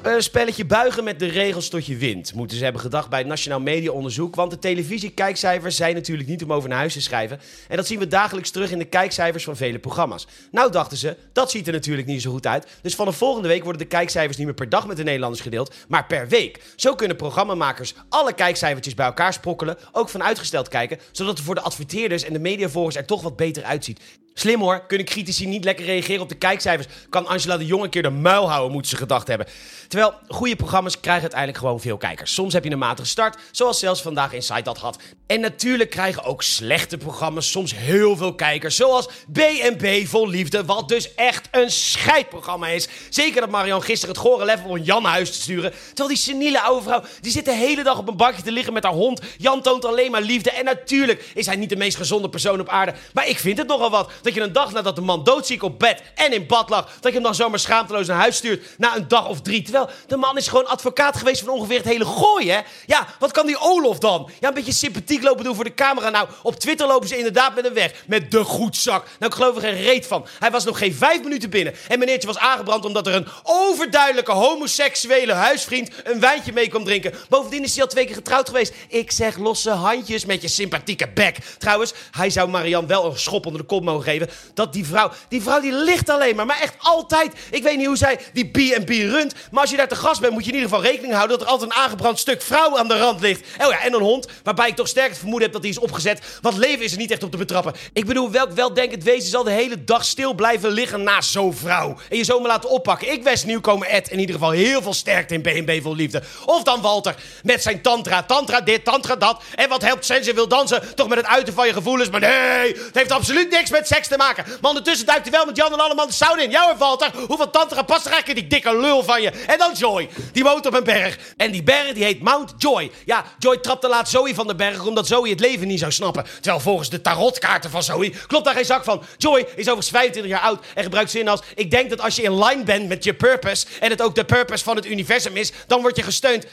Een 0.03 0.23
spelletje 0.23 0.65
buigen 0.65 1.03
met 1.03 1.19
de 1.19 1.25
regels 1.25 1.69
tot 1.69 1.85
je 1.85 1.97
wint, 1.97 2.33
moeten 2.33 2.57
ze 2.57 2.63
hebben 2.63 2.81
gedacht 2.81 3.09
bij 3.09 3.19
het 3.19 3.27
Nationaal 3.27 3.59
Mediaonderzoek. 3.59 4.35
Want 4.35 4.51
de 4.51 4.59
televisiekijkcijfers 4.59 5.75
zijn 5.75 5.95
natuurlijk 5.95 6.29
niet 6.29 6.43
om 6.43 6.53
over 6.53 6.69
naar 6.69 6.77
huis 6.77 6.93
te 6.93 7.01
schrijven. 7.01 7.39
En 7.67 7.75
dat 7.75 7.87
zien 7.87 7.99
we 7.99 8.07
dagelijks 8.07 8.51
terug 8.51 8.71
in 8.71 8.77
de 8.77 8.85
kijkcijfers 8.85 9.43
van 9.43 9.55
vele 9.55 9.79
programma's. 9.79 10.27
Nou 10.51 10.71
dachten 10.71 10.97
ze, 10.97 11.17
dat 11.33 11.51
ziet 11.51 11.67
er 11.67 11.73
natuurlijk 11.73 12.07
niet 12.07 12.21
zo 12.21 12.31
goed 12.31 12.47
uit. 12.47 12.67
Dus 12.81 12.95
vanaf 12.95 13.15
volgende 13.15 13.47
week 13.47 13.63
worden 13.63 13.81
de 13.81 13.87
kijkcijfers 13.87 14.37
niet 14.37 14.45
meer 14.45 14.55
per 14.55 14.69
dag 14.69 14.87
met 14.87 14.97
de 14.97 15.03
Nederlanders 15.03 15.41
gedeeld, 15.41 15.75
maar 15.87 16.05
per 16.05 16.27
week. 16.27 16.61
Zo 16.75 16.95
kunnen 16.95 17.17
programmamakers 17.17 17.93
alle 18.09 18.33
kijkcijfertjes 18.33 18.93
bij 18.93 19.05
elkaar 19.05 19.33
sprokkelen, 19.33 19.77
ook 19.91 20.09
van 20.09 20.23
uitgesteld 20.23 20.67
kijken, 20.67 20.99
zodat 21.11 21.37
het 21.37 21.45
voor 21.45 21.55
de 21.55 21.61
adverteerders 21.61 22.23
en 22.23 22.33
de 22.33 22.39
mediavolgers 22.39 22.95
er 22.95 23.05
toch 23.05 23.21
wat 23.21 23.35
beter 23.35 23.63
uitziet. 23.63 23.99
Slim 24.33 24.59
hoor, 24.59 24.85
kunnen 24.85 25.05
critici 25.05 25.47
niet 25.47 25.63
lekker 25.63 25.85
reageren 25.85 26.21
op 26.21 26.29
de 26.29 26.35
kijkcijfers? 26.35 26.87
Kan 27.09 27.27
Angela 27.27 27.57
de 27.57 27.65
Jong 27.65 27.83
een 27.83 27.89
keer 27.89 28.01
de 28.01 28.09
muil 28.09 28.49
houden, 28.49 28.71
moeten 28.71 28.91
ze 28.91 28.97
gedacht 28.97 29.27
hebben. 29.27 29.47
Terwijl 29.87 30.13
goede 30.27 30.55
programma's 30.55 30.99
krijgen 30.99 31.21
uiteindelijk 31.21 31.59
gewoon 31.59 31.79
veel 31.79 31.97
kijkers. 31.97 32.33
Soms 32.33 32.53
heb 32.53 32.63
je 32.63 32.71
een 32.71 32.77
matige 32.77 33.07
start, 33.07 33.37
zoals 33.51 33.79
zelfs 33.79 34.01
vandaag 34.01 34.33
Inside 34.33 34.61
dat 34.61 34.77
had. 34.77 34.97
En 35.27 35.39
natuurlijk 35.39 35.89
krijgen 35.89 36.23
ook 36.23 36.43
slechte 36.43 36.97
programma's 36.97 37.51
soms 37.51 37.75
heel 37.75 38.15
veel 38.17 38.35
kijkers, 38.35 38.75
zoals 38.75 39.07
B&B 39.31 40.07
Vol 40.07 40.27
Liefde, 40.27 40.65
wat 40.65 40.87
dus 40.87 41.13
echt 41.15 41.47
een 41.51 41.71
scheidprogramma 41.71 42.67
is. 42.67 42.87
Zeker 43.09 43.41
dat 43.41 43.49
Marion 43.49 43.83
gisteren 43.83 44.15
het 44.15 44.23
gore 44.23 44.45
level 44.45 44.69
om 44.69 44.77
Jan 44.77 45.05
huis 45.05 45.31
te 45.31 45.41
sturen. 45.41 45.71
Terwijl 45.87 46.07
die 46.07 46.17
seniele 46.17 46.61
oude 46.61 46.83
vrouw, 46.83 47.03
die 47.21 47.31
zit 47.31 47.45
de 47.45 47.53
hele 47.53 47.83
dag 47.83 47.97
op 47.97 48.07
een 48.07 48.17
bakje 48.17 48.41
te 48.41 48.51
liggen 48.51 48.73
met 48.73 48.83
haar 48.83 48.93
hond. 48.93 49.21
Jan 49.37 49.61
toont 49.61 49.85
alleen 49.85 50.11
maar 50.11 50.21
liefde. 50.21 50.51
En 50.51 50.65
natuurlijk 50.65 51.31
is 51.33 51.45
hij 51.45 51.55
niet 51.55 51.69
de 51.69 51.75
meest 51.75 51.97
gezonde 51.97 52.29
persoon 52.29 52.59
op 52.59 52.69
aarde. 52.69 52.93
Maar 53.13 53.27
ik 53.27 53.39
vind 53.39 53.57
het 53.57 53.67
nogal 53.67 53.89
wat 53.89 54.11
dat 54.23 54.33
je 54.33 54.41
een 54.41 54.53
dag 54.53 54.71
nadat 54.71 54.95
de 54.95 55.01
man 55.01 55.23
doodziek 55.23 55.63
op 55.63 55.79
bed 55.79 56.01
en 56.15 56.33
in 56.33 56.47
bad 56.47 56.69
lag, 56.69 56.85
dat 56.85 57.03
je 57.03 57.11
hem 57.11 57.23
dan 57.23 57.35
zomaar 57.35 57.59
schaamteloos 57.59 58.07
naar 58.07 58.17
huis 58.17 58.35
stuurt 58.35 58.65
na 58.77 58.95
een 58.95 59.07
dag 59.07 59.27
of 59.27 59.41
drie. 59.41 59.61
Terwijl 59.61 59.89
de 60.07 60.17
man 60.17 60.37
is 60.37 60.47
gewoon 60.47 60.67
advocaat 60.67 61.17
geweest 61.17 61.41
van 61.41 61.49
ongeveer 61.49 61.77
het 61.77 61.85
hele 61.85 62.05
gooi, 62.05 62.51
hè? 62.51 62.59
Ja, 62.85 63.07
wat 63.19 63.31
kan 63.31 63.45
die 63.45 63.59
Olof 63.59 63.99
dan? 63.99 64.29
Ja, 64.39 64.47
een 64.47 64.53
beetje 64.53 64.73
sympathiek 64.73 65.23
lopen 65.23 65.43
doen 65.43 65.55
voor 65.55 65.63
de 65.63 65.73
camera. 65.73 66.09
Nou, 66.09 66.27
op 66.43 66.55
Twitter 66.55 66.87
lopen 66.87 67.07
ze 67.07 67.17
inderdaad 67.17 67.55
met 67.55 67.63
hem 67.63 67.73
weg. 67.73 67.93
Met 68.07 68.31
de 68.31 68.43
goedzak. 68.43 69.05
Nou, 69.19 69.31
ik 69.31 69.37
geloof 69.37 69.55
er 69.55 69.61
geen 69.61 69.81
reet 69.81 70.07
van. 70.07 70.25
Hij 70.39 70.51
was 70.51 70.63
nog 70.63 70.77
geen 70.77 70.93
vijf 70.93 71.23
minuten 71.23 71.49
binnen. 71.49 71.75
En 71.87 71.99
meneertje 71.99 72.27
was 72.27 72.37
aangebrand 72.37 72.85
omdat 72.85 73.07
er 73.07 73.13
een 73.13 73.27
overduidelijke 73.43 74.31
homoseksuele 74.31 75.33
huisvriend 75.33 75.89
een 76.03 76.19
wijntje 76.19 76.53
mee 76.53 76.67
kwam 76.67 76.83
drinken. 76.83 77.13
Bovendien 77.29 77.63
is 77.63 77.73
hij 77.73 77.83
al 77.83 77.89
twee 77.89 78.05
keer 78.05 78.15
getrouwd 78.15 78.47
geweest. 78.47 78.73
Ik 78.87 79.11
zeg 79.11 79.37
losse 79.37 79.71
handjes 79.71 80.25
met 80.25 80.41
je 80.41 80.47
sympathieke 80.47 81.07
bek. 81.13 81.37
Trouwens, 81.57 81.93
hij 82.11 82.29
zou 82.29 82.49
Marian 82.49 82.87
wel 82.87 83.05
een 83.05 83.19
schop 83.19 83.45
onder 83.45 83.61
de 83.61 83.67
kop 83.67 83.83
mogen 83.83 84.03
geven 84.03 84.12
dat 84.53 84.73
die 84.73 84.85
vrouw, 84.85 85.11
die 85.27 85.41
vrouw 85.41 85.61
die 85.61 85.73
ligt 85.73 86.09
alleen 86.09 86.35
maar, 86.35 86.45
maar 86.45 86.61
echt 86.61 86.75
altijd. 86.77 87.33
Ik 87.51 87.63
weet 87.63 87.77
niet 87.77 87.85
hoe 87.85 87.97
zij 87.97 88.19
die 88.33 88.49
B&B 88.49 88.89
runt, 88.89 89.33
maar 89.51 89.61
als 89.61 89.69
je 89.69 89.77
daar 89.77 89.87
te 89.87 89.95
gast 89.95 90.21
bent, 90.21 90.33
moet 90.33 90.45
je 90.45 90.51
in 90.51 90.55
ieder 90.55 90.69
geval 90.69 90.85
rekening 90.85 91.13
houden 91.13 91.37
dat 91.37 91.47
er 91.47 91.53
altijd 91.53 91.71
een 91.71 91.77
aangebrand 91.77 92.19
stuk 92.19 92.41
vrouw 92.41 92.77
aan 92.77 92.87
de 92.87 92.97
rand 92.97 93.21
ligt. 93.21 93.41
Oh 93.61 93.71
ja, 93.71 93.81
en 93.81 93.93
een 93.93 94.01
hond, 94.01 94.27
waarbij 94.43 94.67
ik 94.67 94.75
toch 94.75 94.87
sterk 94.87 95.09
het 95.09 95.17
vermoeden 95.17 95.43
heb 95.43 95.53
dat 95.53 95.61
die 95.61 95.71
is 95.71 95.79
opgezet. 95.79 96.21
Want 96.41 96.57
leven 96.57 96.85
is 96.85 96.91
er 96.91 96.97
niet 96.97 97.11
echt 97.11 97.23
op 97.23 97.31
te 97.31 97.37
betrappen. 97.37 97.73
Ik 97.93 98.05
bedoel, 98.05 98.31
welk 98.31 98.51
weldenkend 98.51 99.03
wezen 99.03 99.29
zal 99.29 99.43
de 99.43 99.51
hele 99.51 99.83
dag 99.83 100.05
stil 100.05 100.33
blijven 100.33 100.71
liggen 100.71 101.03
naast 101.03 101.31
zo'n 101.31 101.53
vrouw? 101.53 101.97
En 102.09 102.17
je 102.17 102.23
zomaar 102.23 102.47
laten 102.47 102.69
oppakken. 102.69 103.11
Ik 103.11 103.23
wens 103.23 103.43
nieuwkomer 103.43 103.87
Ed 103.87 104.09
in 104.09 104.19
ieder 104.19 104.35
geval 104.35 104.51
heel 104.51 104.81
veel 104.81 104.93
sterkte 104.93 105.33
in 105.33 105.41
BNB 105.41 105.81
vol 105.81 105.95
liefde. 105.95 106.23
Of 106.45 106.63
dan 106.63 106.81
Walter 106.81 107.15
met 107.43 107.61
zijn 107.61 107.81
tantra. 107.81 108.23
Tantra 108.23 108.61
dit, 108.61 108.83
tantra 108.83 109.15
dat. 109.15 109.41
En 109.55 109.69
wat 109.69 109.81
helpt 109.81 110.05
Sense 110.05 110.33
wil 110.33 110.47
dansen? 110.47 110.95
Toch 110.95 111.07
met 111.07 111.17
het 111.17 111.27
uiten 111.27 111.53
van 111.53 111.67
je 111.67 111.73
gevoelens. 111.73 112.09
Maar 112.09 112.19
nee, 112.19 112.73
het 112.73 112.95
heeft 112.95 113.11
absoluut 113.11 113.49
niks 113.49 113.69
met 113.69 113.87
seks 113.87 114.02
te 114.07 114.17
maken. 114.17 114.45
Maar 114.47 114.69
ondertussen 114.69 115.05
duikt 115.05 115.23
hij 115.23 115.31
wel 115.31 115.45
met 115.45 115.55
Jan 115.55 115.73
en 115.73 115.79
allemaal 115.79 116.07
de 116.07 116.13
sauna 116.13 116.41
in. 116.41 116.49
Jou 116.49 116.71
en 116.71 116.77
Walter, 116.77 117.11
hoeveel 117.27 117.49
tantra 117.49 117.81
past 117.81 118.05
er 118.05 118.33
die 118.33 118.47
dikke 118.47 118.77
lul 118.77 119.03
van 119.03 119.21
je? 119.21 119.29
En 119.29 119.57
dan 119.57 119.73
Joy, 119.73 120.09
die 120.31 120.43
woont 120.43 120.65
op 120.65 120.73
een 120.73 120.83
berg. 120.83 121.17
En 121.37 121.51
die 121.51 121.63
berg 121.63 121.93
die 121.93 122.03
heet 122.03 122.21
Mount 122.21 122.53
Joy. 122.57 122.91
Ja, 123.05 123.25
Joy 123.39 123.57
trapte 123.57 123.87
laat 123.87 124.09
Zoe 124.09 124.35
van 124.35 124.47
de 124.47 124.55
berg 124.55 124.85
omdat 124.85 125.07
Zoe 125.07 125.29
het 125.29 125.39
leven 125.39 125.67
niet 125.67 125.79
zou 125.79 125.91
snappen. 125.91 126.25
Terwijl 126.41 126.59
volgens 126.59 126.89
de 126.89 127.01
tarotkaarten 127.01 127.69
van 127.69 127.83
Zoe 127.83 128.13
klopt 128.27 128.45
daar 128.45 128.53
geen 128.53 128.65
zak 128.65 128.83
van. 128.83 129.03
Joy 129.17 129.39
is 129.39 129.47
overigens 129.55 129.89
25 129.89 130.31
jaar 130.31 130.41
oud 130.41 130.65
en 130.75 130.83
gebruikt 130.83 131.11
zin 131.11 131.27
als... 131.27 131.41
Ik 131.55 131.71
denk 131.71 131.89
dat 131.89 132.01
als 132.01 132.15
je 132.15 132.21
in 132.21 132.43
line 132.43 132.63
bent 132.63 132.87
met 132.87 133.03
je 133.03 133.13
purpose... 133.13 133.65
en 133.79 133.89
het 133.89 134.01
ook 134.01 134.15
de 134.15 134.25
purpose 134.25 134.63
van 134.63 134.75
het 134.75 134.85
universum 134.85 135.37
is... 135.37 135.51
dan 135.67 135.81
word 135.81 135.95
je 135.95 136.03
gesteund. 136.03 136.45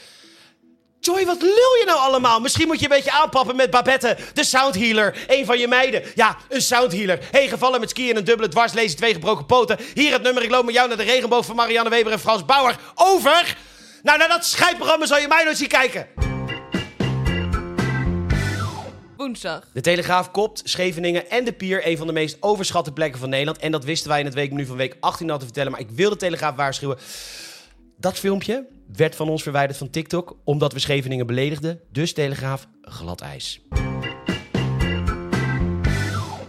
Joy, 1.03 1.25
wat 1.25 1.41
lul 1.41 1.75
je 1.79 1.83
nou 1.85 1.99
allemaal? 1.99 2.39
Misschien 2.39 2.67
moet 2.67 2.79
je 2.79 2.83
een 2.83 2.95
beetje 2.95 3.11
aanpappen 3.11 3.55
met 3.55 3.69
Babette, 3.69 4.17
de 4.33 4.43
soundhealer. 4.43 5.25
Een 5.27 5.45
van 5.45 5.59
je 5.59 5.67
meiden. 5.67 6.03
Ja, 6.15 6.37
een 6.49 6.61
soundhealer. 6.61 7.19
Hey, 7.31 7.47
gevallen 7.47 7.79
met 7.79 7.89
skiën 7.89 8.09
en 8.09 8.17
een 8.17 8.23
dubbele 8.23 8.47
dwarslezen, 8.49 8.97
twee 8.97 9.13
gebroken 9.13 9.45
poten. 9.45 9.77
Hier 9.93 10.13
het 10.13 10.21
nummer, 10.21 10.43
ik 10.43 10.49
loop 10.49 10.65
met 10.65 10.73
jou 10.73 10.87
naar 10.87 10.97
de 10.97 11.03
regenboog 11.03 11.45
van 11.45 11.55
Marianne 11.55 11.89
Weber 11.89 12.11
en 12.11 12.19
Frans 12.19 12.45
Bauer. 12.45 12.75
Over! 12.95 13.57
Nou, 14.03 14.17
naar 14.17 14.27
dat 14.27 14.45
scheidprogramma 14.45 15.05
zal 15.05 15.19
je 15.19 15.27
mij 15.27 15.43
nooit 15.43 15.57
zien 15.57 15.67
kijken. 15.67 16.07
Woensdag. 19.17 19.67
De 19.73 19.81
Telegraaf 19.81 20.31
kopt 20.31 20.61
Scheveningen 20.63 21.29
en 21.29 21.45
de 21.45 21.51
Pier, 21.53 21.87
een 21.87 21.97
van 21.97 22.07
de 22.07 22.13
meest 22.13 22.37
overschatte 22.39 22.91
plekken 22.91 23.19
van 23.19 23.29
Nederland. 23.29 23.57
En 23.57 23.71
dat 23.71 23.83
wisten 23.83 24.09
wij 24.09 24.19
in 24.19 24.25
het 24.25 24.33
weekmenu 24.33 24.65
van 24.65 24.77
week 24.77 24.97
18 24.99 25.29
al 25.29 25.37
te 25.37 25.45
vertellen. 25.45 25.71
Maar 25.71 25.81
ik 25.81 25.89
wil 25.89 26.09
de 26.09 26.15
Telegraaf 26.15 26.55
waarschuwen. 26.55 26.97
Dat 28.01 28.19
filmpje 28.19 28.67
werd 28.95 29.15
van 29.15 29.29
ons 29.29 29.43
verwijderd 29.43 29.77
van 29.77 29.89
TikTok 29.89 30.37
omdat 30.43 30.73
we 30.73 30.79
Scheveningen 30.79 31.27
beledigden. 31.27 31.79
Dus 31.91 32.13
Telegraaf, 32.13 32.67
glad 32.81 33.21
ijs. 33.21 33.61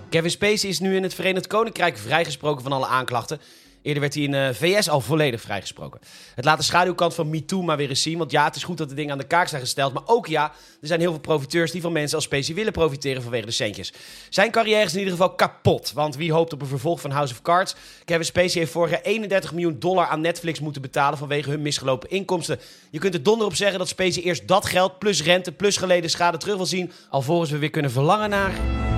Kevin 0.09 0.31
Spacey 0.31 0.69
is 0.69 0.81
nu 0.81 0.97
in 0.97 1.03
het 1.03 1.15
Verenigd 1.15 1.47
Koninkrijk 1.47 1.97
vrijgesproken 1.97 2.63
van 2.63 2.73
alle 2.73 2.87
aanklachten. 2.87 3.41
Eerder 3.83 4.01
werd 4.01 4.15
hij 4.15 4.23
in 4.23 4.31
de 4.31 4.51
VS 4.55 4.89
al 4.89 5.01
volledig 5.01 5.41
vrijgesproken. 5.41 6.01
Het 6.35 6.45
laat 6.45 6.59
de 6.59 6.65
schaduwkant 6.65 7.15
van 7.15 7.31
MeToo 7.31 7.63
maar 7.63 7.77
weer 7.77 7.89
eens 7.89 8.03
zien. 8.03 8.19
Want 8.19 8.31
ja, 8.31 8.45
het 8.45 8.57
is 8.57 8.65
goed 8.65 8.79
dat 8.79 8.89
de 8.89 8.95
dingen 8.95 9.13
aan 9.13 9.19
de 9.19 9.27
kaak 9.27 9.49
zijn 9.49 9.61
gesteld. 9.61 9.93
Maar 9.93 10.03
ook 10.07 10.27
ja, 10.27 10.53
er 10.81 10.87
zijn 10.87 11.01
heel 11.01 11.11
veel 11.11 11.21
profiteurs 11.21 11.71
die 11.71 11.81
van 11.81 11.93
mensen 11.93 12.17
als 12.17 12.25
Spacey 12.25 12.55
willen 12.55 12.73
profiteren 12.73 13.23
vanwege 13.23 13.47
de 13.47 13.53
centjes. 13.53 13.93
Zijn 14.29 14.51
carrière 14.51 14.85
is 14.85 14.93
in 14.93 14.99
ieder 14.99 15.13
geval 15.13 15.35
kapot. 15.35 15.93
Want 15.93 16.17
wie 16.17 16.33
hoopt 16.33 16.53
op 16.53 16.61
een 16.61 16.67
vervolg 16.67 17.01
van 17.01 17.11
House 17.11 17.33
of 17.33 17.43
Cards? 17.43 17.75
Kevin 18.05 18.25
Spacey 18.25 18.61
heeft 18.61 18.73
vorig 18.73 18.91
jaar 18.91 19.03
31 19.03 19.53
miljoen 19.53 19.79
dollar 19.79 20.07
aan 20.07 20.21
Netflix 20.21 20.61
moeten 20.61 20.83
betalen 20.83 21.19
vanwege 21.19 21.51
hun 21.51 21.63
misgelopen 21.63 22.11
inkomsten. 22.11 22.61
Je 22.91 22.99
kunt 22.99 23.15
er 23.15 23.23
donder 23.23 23.47
op 23.47 23.55
zeggen 23.55 23.79
dat 23.79 23.89
Spacey 23.89 24.23
eerst 24.23 24.49
dat 24.49 24.67
geld 24.67 24.99
plus 24.99 25.23
rente 25.23 25.53
plus 25.53 25.77
geleden 25.77 26.11
schade 26.11 26.37
terug 26.39 26.57
wil 26.57 26.67
zien. 26.67 26.93
Alvorens 27.11 27.51
we 27.51 27.59
weer 27.59 27.71
kunnen 27.71 27.91
verlangen 27.91 28.31
naar... 28.31 28.91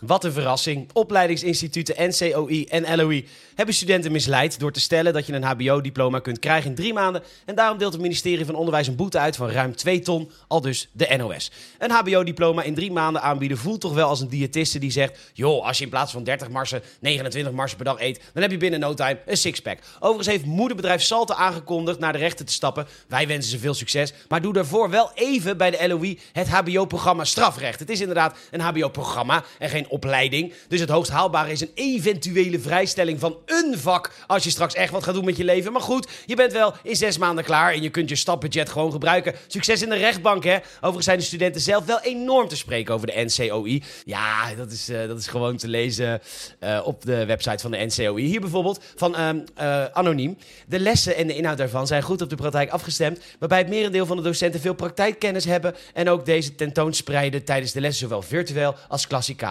Wat 0.00 0.24
een 0.24 0.32
verrassing. 0.32 0.90
Opleidingsinstituten 0.92 2.08
NCOI 2.08 2.64
en 2.64 2.96
LOI 2.96 3.28
hebben 3.54 3.74
studenten 3.74 4.12
misleid 4.12 4.58
door 4.58 4.72
te 4.72 4.80
stellen 4.80 5.12
dat 5.12 5.26
je 5.26 5.32
een 5.32 5.42
HBO-diploma 5.42 6.18
kunt 6.18 6.38
krijgen 6.38 6.70
in 6.70 6.76
drie 6.76 6.92
maanden. 6.92 7.22
En 7.44 7.54
daarom 7.54 7.78
deelt 7.78 7.92
het 7.92 8.02
ministerie 8.02 8.44
van 8.44 8.54
Onderwijs 8.54 8.86
een 8.86 8.96
boete 8.96 9.18
uit 9.18 9.36
van 9.36 9.50
ruim 9.50 9.76
2 9.76 10.00
ton, 10.00 10.30
al 10.48 10.60
dus 10.60 10.88
de 10.92 11.16
NOS. 11.16 11.50
Een 11.78 11.90
HBO-diploma 11.90 12.62
in 12.62 12.74
drie 12.74 12.92
maanden 12.92 13.22
aanbieden 13.22 13.58
voelt 13.58 13.80
toch 13.80 13.94
wel 13.94 14.08
als 14.08 14.20
een 14.20 14.28
diëtiste 14.28 14.78
die 14.78 14.90
zegt: 14.90 15.18
joh, 15.32 15.66
als 15.66 15.78
je 15.78 15.84
in 15.84 15.90
plaats 15.90 16.12
van 16.12 16.24
30 16.24 16.48
marsen 16.48 16.82
29 17.00 17.52
marsen 17.52 17.76
per 17.76 17.86
dag 17.86 18.00
eet, 18.00 18.20
dan 18.32 18.42
heb 18.42 18.50
je 18.50 18.56
binnen 18.56 18.80
no 18.80 18.94
time 18.94 19.18
een 19.26 19.36
sixpack. 19.36 19.78
Overigens 19.98 20.28
heeft 20.28 20.44
moederbedrijf 20.44 21.02
Salte 21.02 21.34
aangekondigd 21.34 21.98
naar 21.98 22.12
de 22.12 22.18
rechter 22.18 22.44
te 22.46 22.52
stappen. 22.52 22.86
Wij 23.08 23.26
wensen 23.26 23.50
ze 23.50 23.58
veel 23.58 23.74
succes, 23.74 24.12
maar 24.28 24.42
doe 24.42 24.52
daarvoor 24.52 24.90
wel 24.90 25.10
even 25.14 25.56
bij 25.56 25.70
de 25.70 25.88
LOI 25.88 26.20
het 26.32 26.48
HBO-programma 26.48 27.24
strafrecht. 27.24 27.78
Het 27.78 27.90
is 27.90 28.00
inderdaad 28.00 28.36
een 28.50 28.60
HBO-programma 28.60 29.44
en 29.58 29.68
geen 29.68 29.88
opleiding. 29.88 30.52
Dus 30.68 30.80
het 30.80 30.88
hoogst 30.88 31.10
haalbare 31.10 31.52
is 31.52 31.60
een 31.60 31.70
eventuele 31.74 32.58
vrijstelling 32.58 33.20
van 33.20 33.36
een 33.46 33.78
vak 33.78 34.12
als 34.26 34.44
je 34.44 34.50
straks 34.50 34.74
echt 34.74 34.92
wat 34.92 35.04
gaat 35.04 35.14
doen 35.14 35.24
met 35.24 35.36
je 35.36 35.44
leven. 35.44 35.72
Maar 35.72 35.82
goed, 35.82 36.08
je 36.26 36.36
bent 36.36 36.52
wel 36.52 36.74
in 36.82 36.96
zes 36.96 37.18
maanden 37.18 37.44
klaar 37.44 37.72
en 37.72 37.82
je 37.82 37.90
kunt 37.90 38.08
je 38.08 38.16
stapbudget 38.16 38.68
gewoon 38.68 38.92
gebruiken. 38.92 39.34
Succes 39.46 39.82
in 39.82 39.88
de 39.88 39.96
rechtbank, 39.96 40.44
hè? 40.44 40.56
Overigens 40.76 41.04
zijn 41.04 41.18
de 41.18 41.24
studenten 41.24 41.60
zelf 41.60 41.84
wel 41.84 42.00
enorm 42.00 42.48
te 42.48 42.56
spreken 42.56 42.94
over 42.94 43.06
de 43.06 43.24
NCOI. 43.24 43.82
Ja, 44.04 44.54
dat 44.54 44.70
is, 44.70 44.90
uh, 44.90 45.06
dat 45.06 45.18
is 45.18 45.26
gewoon 45.26 45.56
te 45.56 45.68
lezen 45.68 46.20
uh, 46.60 46.80
op 46.84 47.02
de 47.04 47.26
website 47.26 47.58
van 47.58 47.70
de 47.70 47.84
NCOI. 47.84 48.24
Hier 48.24 48.40
bijvoorbeeld 48.40 48.80
van 48.96 49.20
um, 49.20 49.44
uh, 49.60 49.84
Anoniem. 49.84 50.38
De 50.66 50.78
lessen 50.80 51.16
en 51.16 51.26
de 51.26 51.36
inhoud 51.36 51.58
daarvan 51.58 51.86
zijn 51.86 52.02
goed 52.02 52.22
op 52.22 52.30
de 52.30 52.36
praktijk 52.36 52.70
afgestemd, 52.70 53.20
waarbij 53.38 53.58
het 53.58 53.68
merendeel 53.68 54.06
van 54.06 54.16
de 54.16 54.22
docenten 54.22 54.60
veel 54.60 54.74
praktijkkennis 54.74 55.44
hebben 55.44 55.74
en 55.94 56.08
ook 56.08 56.26
deze 56.26 56.54
tentoonspreiden 56.54 57.44
tijdens 57.44 57.72
de 57.72 57.80
lessen, 57.80 58.08
zowel 58.08 58.22
virtueel 58.22 58.74
als 58.88 59.06
klassikaal. 59.06 59.47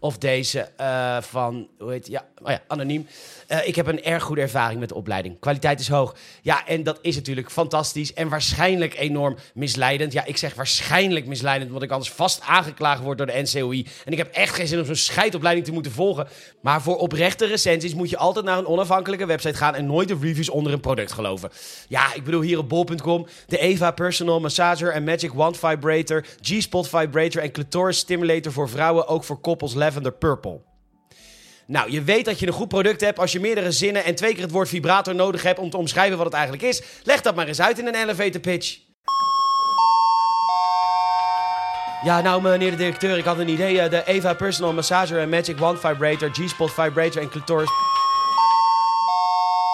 Of 0.00 0.18
deze 0.18 0.68
uh, 0.80 1.20
van, 1.20 1.68
hoe 1.78 1.90
heet 1.90 2.06
ja, 2.06 2.24
oh 2.42 2.50
ja, 2.50 2.62
anoniem. 2.66 3.06
Uh, 3.52 3.66
ik 3.66 3.76
heb 3.76 3.86
een 3.86 4.04
erg 4.04 4.22
goede 4.22 4.40
ervaring 4.40 4.80
met 4.80 4.88
de 4.88 4.94
opleiding. 4.94 5.40
Kwaliteit 5.40 5.80
is 5.80 5.88
hoog. 5.88 6.14
Ja, 6.42 6.66
en 6.66 6.82
dat 6.82 6.98
is 7.02 7.14
natuurlijk 7.14 7.50
fantastisch 7.50 8.12
en 8.14 8.28
waarschijnlijk 8.28 8.98
enorm 8.98 9.36
misleidend. 9.54 10.12
Ja, 10.12 10.24
ik 10.24 10.36
zeg 10.36 10.54
waarschijnlijk 10.54 11.26
misleidend, 11.26 11.70
want 11.70 11.82
ik 11.82 11.90
anders 11.90 12.10
vast 12.10 12.40
aangeklaagd 12.40 13.02
word 13.02 13.18
door 13.18 13.26
de 13.26 13.42
NCOI. 13.42 13.86
En 14.04 14.12
ik 14.12 14.18
heb 14.18 14.32
echt 14.32 14.54
geen 14.54 14.66
zin 14.66 14.78
om 14.78 14.84
zo'n 14.84 14.94
scheidopleiding 14.94 15.66
te 15.66 15.72
moeten 15.72 15.92
volgen. 15.92 16.28
Maar 16.60 16.82
voor 16.82 16.96
oprechte 16.96 17.46
recensies 17.46 17.94
moet 17.94 18.10
je 18.10 18.16
altijd 18.16 18.44
naar 18.44 18.58
een 18.58 18.66
onafhankelijke 18.66 19.26
website 19.26 19.56
gaan 19.56 19.74
en 19.74 19.86
nooit 19.86 20.08
de 20.08 20.18
reviews 20.20 20.50
onder 20.50 20.72
een 20.72 20.80
product 20.80 21.12
geloven. 21.12 21.50
Ja, 21.88 22.14
ik 22.14 22.24
bedoel 22.24 22.40
hier 22.40 22.58
op 22.58 22.68
bol.com 22.68 23.26
de 23.46 23.58
Eva 23.58 23.90
Personal 23.90 24.40
Massager 24.40 24.92
en 24.92 25.04
Magic 25.04 25.32
Wand 25.32 25.58
Vibrator, 25.58 26.24
G-Spot 26.40 26.88
Vibrator 26.88 27.42
en 27.42 27.52
Clitoris 27.52 27.98
Stimulator 27.98 28.52
voor 28.52 28.68
vrouwen, 28.68 29.08
ook 29.08 29.24
voor 29.24 29.40
koppels 29.40 29.74
Lavender 29.74 30.12
Purple. 30.12 30.69
Nou, 31.70 31.90
je 31.90 32.02
weet 32.02 32.24
dat 32.24 32.38
je 32.38 32.46
een 32.46 32.52
goed 32.52 32.68
product 32.68 33.00
hebt 33.00 33.18
als 33.18 33.32
je 33.32 33.40
meerdere 33.40 33.72
zinnen 33.72 34.04
en 34.04 34.14
twee 34.14 34.32
keer 34.32 34.42
het 34.42 34.50
woord 34.50 34.68
vibrator 34.68 35.14
nodig 35.14 35.42
hebt 35.42 35.58
om 35.58 35.70
te 35.70 35.76
omschrijven 35.76 36.16
wat 36.16 36.26
het 36.26 36.34
eigenlijk 36.34 36.64
is. 36.64 36.82
Leg 37.02 37.20
dat 37.20 37.34
maar 37.34 37.46
eens 37.46 37.60
uit 37.60 37.78
in 37.78 37.86
een 37.86 37.94
elevator 37.94 38.40
pitch. 38.40 38.78
Ja, 42.02 42.20
nou 42.20 42.42
meneer 42.42 42.70
de 42.70 42.76
directeur, 42.76 43.18
ik 43.18 43.24
had 43.24 43.38
een 43.38 43.48
idee. 43.48 43.88
De 43.88 44.02
Eva 44.06 44.34
Personal 44.34 44.72
Massager 44.72 45.18
en 45.18 45.28
Magic 45.28 45.58
Wand 45.58 45.80
Vibrator, 45.80 46.30
G-Spot 46.32 46.72
Vibrator 46.72 47.22
en 47.22 47.28
Clitoris... 47.28 47.68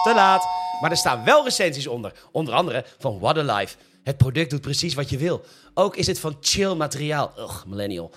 Te 0.03 0.13
laat. 0.13 0.47
Maar 0.81 0.91
er 0.91 0.97
staan 0.97 1.23
wel 1.23 1.43
recensies 1.43 1.87
onder. 1.87 2.11
Onder 2.31 2.53
andere 2.53 2.85
van 2.99 3.19
What 3.19 3.37
a 3.37 3.55
Life. 3.55 3.75
Het 4.03 4.17
product 4.17 4.49
doet 4.49 4.61
precies 4.61 4.93
wat 4.93 5.09
je 5.09 5.17
wil. 5.17 5.45
Ook 5.73 5.95
is 5.95 6.07
het 6.07 6.19
van 6.19 6.37
chill 6.41 6.73
materiaal. 6.73 7.33
Ugh, 7.37 7.65
millennial. 7.65 8.11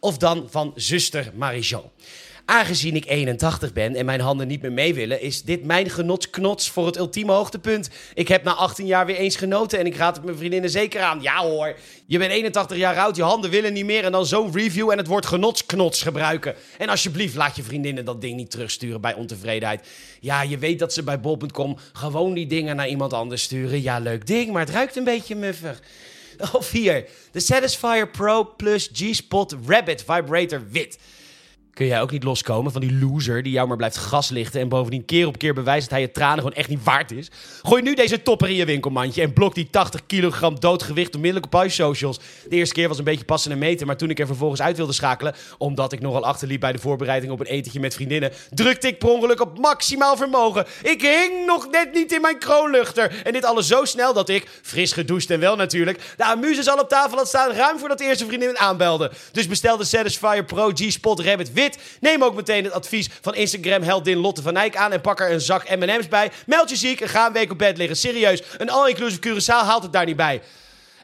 Of 0.00 0.18
dan 0.18 0.46
van 0.50 0.72
zuster 0.74 1.30
Marie-Jean. 1.34 1.90
Aangezien 2.48 2.96
ik 2.96 3.06
81 3.06 3.72
ben 3.72 3.94
en 3.94 4.04
mijn 4.04 4.20
handen 4.20 4.46
niet 4.46 4.62
meer 4.62 4.72
mee 4.72 4.94
willen, 4.94 5.20
is 5.20 5.42
dit 5.42 5.64
mijn 5.64 5.90
genotsknots 5.90 6.70
voor 6.70 6.86
het 6.86 6.96
ultieme 6.96 7.32
hoogtepunt. 7.32 7.90
Ik 8.14 8.28
heb 8.28 8.44
na 8.44 8.54
18 8.54 8.86
jaar 8.86 9.06
weer 9.06 9.16
eens 9.16 9.36
genoten 9.36 9.78
en 9.78 9.86
ik 9.86 9.96
raad 9.96 10.16
het 10.16 10.24
mijn 10.24 10.36
vriendinnen 10.36 10.70
zeker 10.70 11.00
aan. 11.00 11.22
Ja 11.22 11.36
hoor, 11.36 11.76
je 12.06 12.18
bent 12.18 12.32
81 12.32 12.76
jaar 12.76 12.98
oud, 12.98 13.16
je 13.16 13.22
handen 13.22 13.50
willen 13.50 13.72
niet 13.72 13.84
meer 13.84 14.04
en 14.04 14.12
dan 14.12 14.26
zo'n 14.26 14.52
review 14.52 14.90
en 14.90 14.98
het 14.98 15.06
woord 15.06 15.26
genotsknots 15.26 16.02
gebruiken. 16.02 16.54
En 16.78 16.88
alsjeblieft, 16.88 17.34
laat 17.34 17.56
je 17.56 17.62
vriendinnen 17.62 18.04
dat 18.04 18.20
ding 18.20 18.36
niet 18.36 18.50
terugsturen 18.50 19.00
bij 19.00 19.14
ontevredenheid. 19.14 19.86
Ja, 20.20 20.42
je 20.42 20.58
weet 20.58 20.78
dat 20.78 20.92
ze 20.92 21.02
bij 21.02 21.20
bol.com 21.20 21.78
gewoon 21.92 22.34
die 22.34 22.46
dingen 22.46 22.76
naar 22.76 22.88
iemand 22.88 23.12
anders 23.12 23.42
sturen. 23.42 23.82
Ja, 23.82 23.98
leuk 23.98 24.26
ding, 24.26 24.52
maar 24.52 24.62
het 24.64 24.74
ruikt 24.74 24.96
een 24.96 25.04
beetje 25.04 25.34
muffig. 25.34 25.80
Of 26.52 26.70
hier, 26.70 27.04
de 27.32 27.40
Satisfyer 27.40 28.08
Pro 28.08 28.54
Plus 28.56 28.90
G-Spot 28.92 29.56
Rabbit 29.66 30.04
Vibrator 30.06 30.62
Wit. 30.70 30.98
Kun 31.76 31.86
jij 31.86 32.00
ook 32.00 32.10
niet 32.10 32.24
loskomen 32.24 32.72
van 32.72 32.80
die 32.80 32.98
loser 32.98 33.42
die 33.42 33.52
jou 33.52 33.68
maar 33.68 33.76
blijft 33.76 33.96
gaslichten 33.96 34.60
en 34.60 34.68
bovendien 34.68 35.04
keer 35.04 35.26
op 35.26 35.38
keer 35.38 35.54
bewijst 35.54 35.82
dat 35.82 35.90
hij 35.90 36.00
je 36.00 36.10
tranen 36.10 36.38
gewoon 36.38 36.52
echt 36.52 36.68
niet 36.68 36.84
waard 36.84 37.10
is? 37.10 37.30
Gooi 37.62 37.82
nu 37.82 37.94
deze 37.94 38.22
topper 38.22 38.48
in 38.48 38.54
je 38.54 38.64
winkelmandje 38.64 39.22
en 39.22 39.32
blok 39.32 39.54
die 39.54 39.70
80 39.70 40.06
kilogram 40.06 40.60
doodgewicht 40.60 41.14
onmiddellijk 41.14 41.54
op 41.54 41.70
socials. 41.70 42.18
De 42.48 42.56
eerste 42.56 42.74
keer 42.74 42.88
was 42.88 42.98
een 42.98 43.04
beetje 43.04 43.24
passen 43.24 43.52
en 43.52 43.58
meten, 43.58 43.86
maar 43.86 43.96
toen 43.96 44.10
ik 44.10 44.18
er 44.18 44.26
vervolgens 44.26 44.60
uit 44.60 44.76
wilde 44.76 44.92
schakelen, 44.92 45.34
omdat 45.58 45.92
ik 45.92 46.00
nogal 46.00 46.24
achterliep 46.24 46.60
bij 46.60 46.72
de 46.72 46.78
voorbereiding 46.78 47.32
op 47.32 47.40
een 47.40 47.46
etentje 47.46 47.80
met 47.80 47.94
vriendinnen, 47.94 48.32
drukte 48.50 48.86
ik 48.86 48.98
per 48.98 49.08
ongeluk 49.08 49.40
op 49.40 49.58
maximaal 49.58 50.16
vermogen. 50.16 50.66
Ik 50.82 51.00
hing 51.00 51.46
nog 51.46 51.70
net 51.70 51.92
niet 51.92 52.12
in 52.12 52.20
mijn 52.20 52.38
kroonluchter. 52.38 53.22
En 53.24 53.32
dit 53.32 53.44
alles 53.44 53.66
zo 53.66 53.84
snel 53.84 54.12
dat 54.12 54.28
ik, 54.28 54.60
fris 54.62 54.92
gedoucht 54.92 55.30
en 55.30 55.40
wel 55.40 55.56
natuurlijk, 55.56 56.14
de 56.16 56.24
amuses 56.24 56.68
al 56.68 56.78
op 56.78 56.88
tafel 56.88 57.16
had 57.16 57.28
staan 57.28 57.52
ruim 57.52 57.78
voordat 57.78 57.98
de 57.98 58.04
eerste 58.04 58.26
vriendin 58.26 58.58
aanbelde. 58.58 59.10
Dus 59.32 59.46
bestelde 59.46 59.84
Satisfyer 59.84 60.44
Pro 60.44 60.70
G-Spot 60.74 61.20
Rabbit 61.20 61.52
Wit 61.52 61.64
Neem 62.00 62.24
ook 62.24 62.34
meteen 62.34 62.64
het 62.64 62.72
advies 62.72 63.08
van 63.20 63.34
Instagram-heldin 63.34 64.18
Lotte 64.18 64.42
van 64.42 64.56
Eyck 64.56 64.76
aan... 64.76 64.92
en 64.92 65.00
pak 65.00 65.20
er 65.20 65.32
een 65.32 65.40
zak 65.40 65.76
M&M's 65.76 66.08
bij. 66.08 66.30
Meld 66.46 66.70
je 66.70 66.76
ziek 66.76 67.00
en 67.00 67.08
ga 67.08 67.26
een 67.26 67.32
week 67.32 67.50
op 67.50 67.58
bed 67.58 67.76
liggen. 67.76 67.96
Serieus, 67.96 68.42
een 68.58 68.70
all-inclusive 68.70 69.20
Curaçao 69.28 69.66
haalt 69.66 69.82
het 69.82 69.92
daar 69.92 70.04
niet 70.04 70.16
bij. 70.16 70.42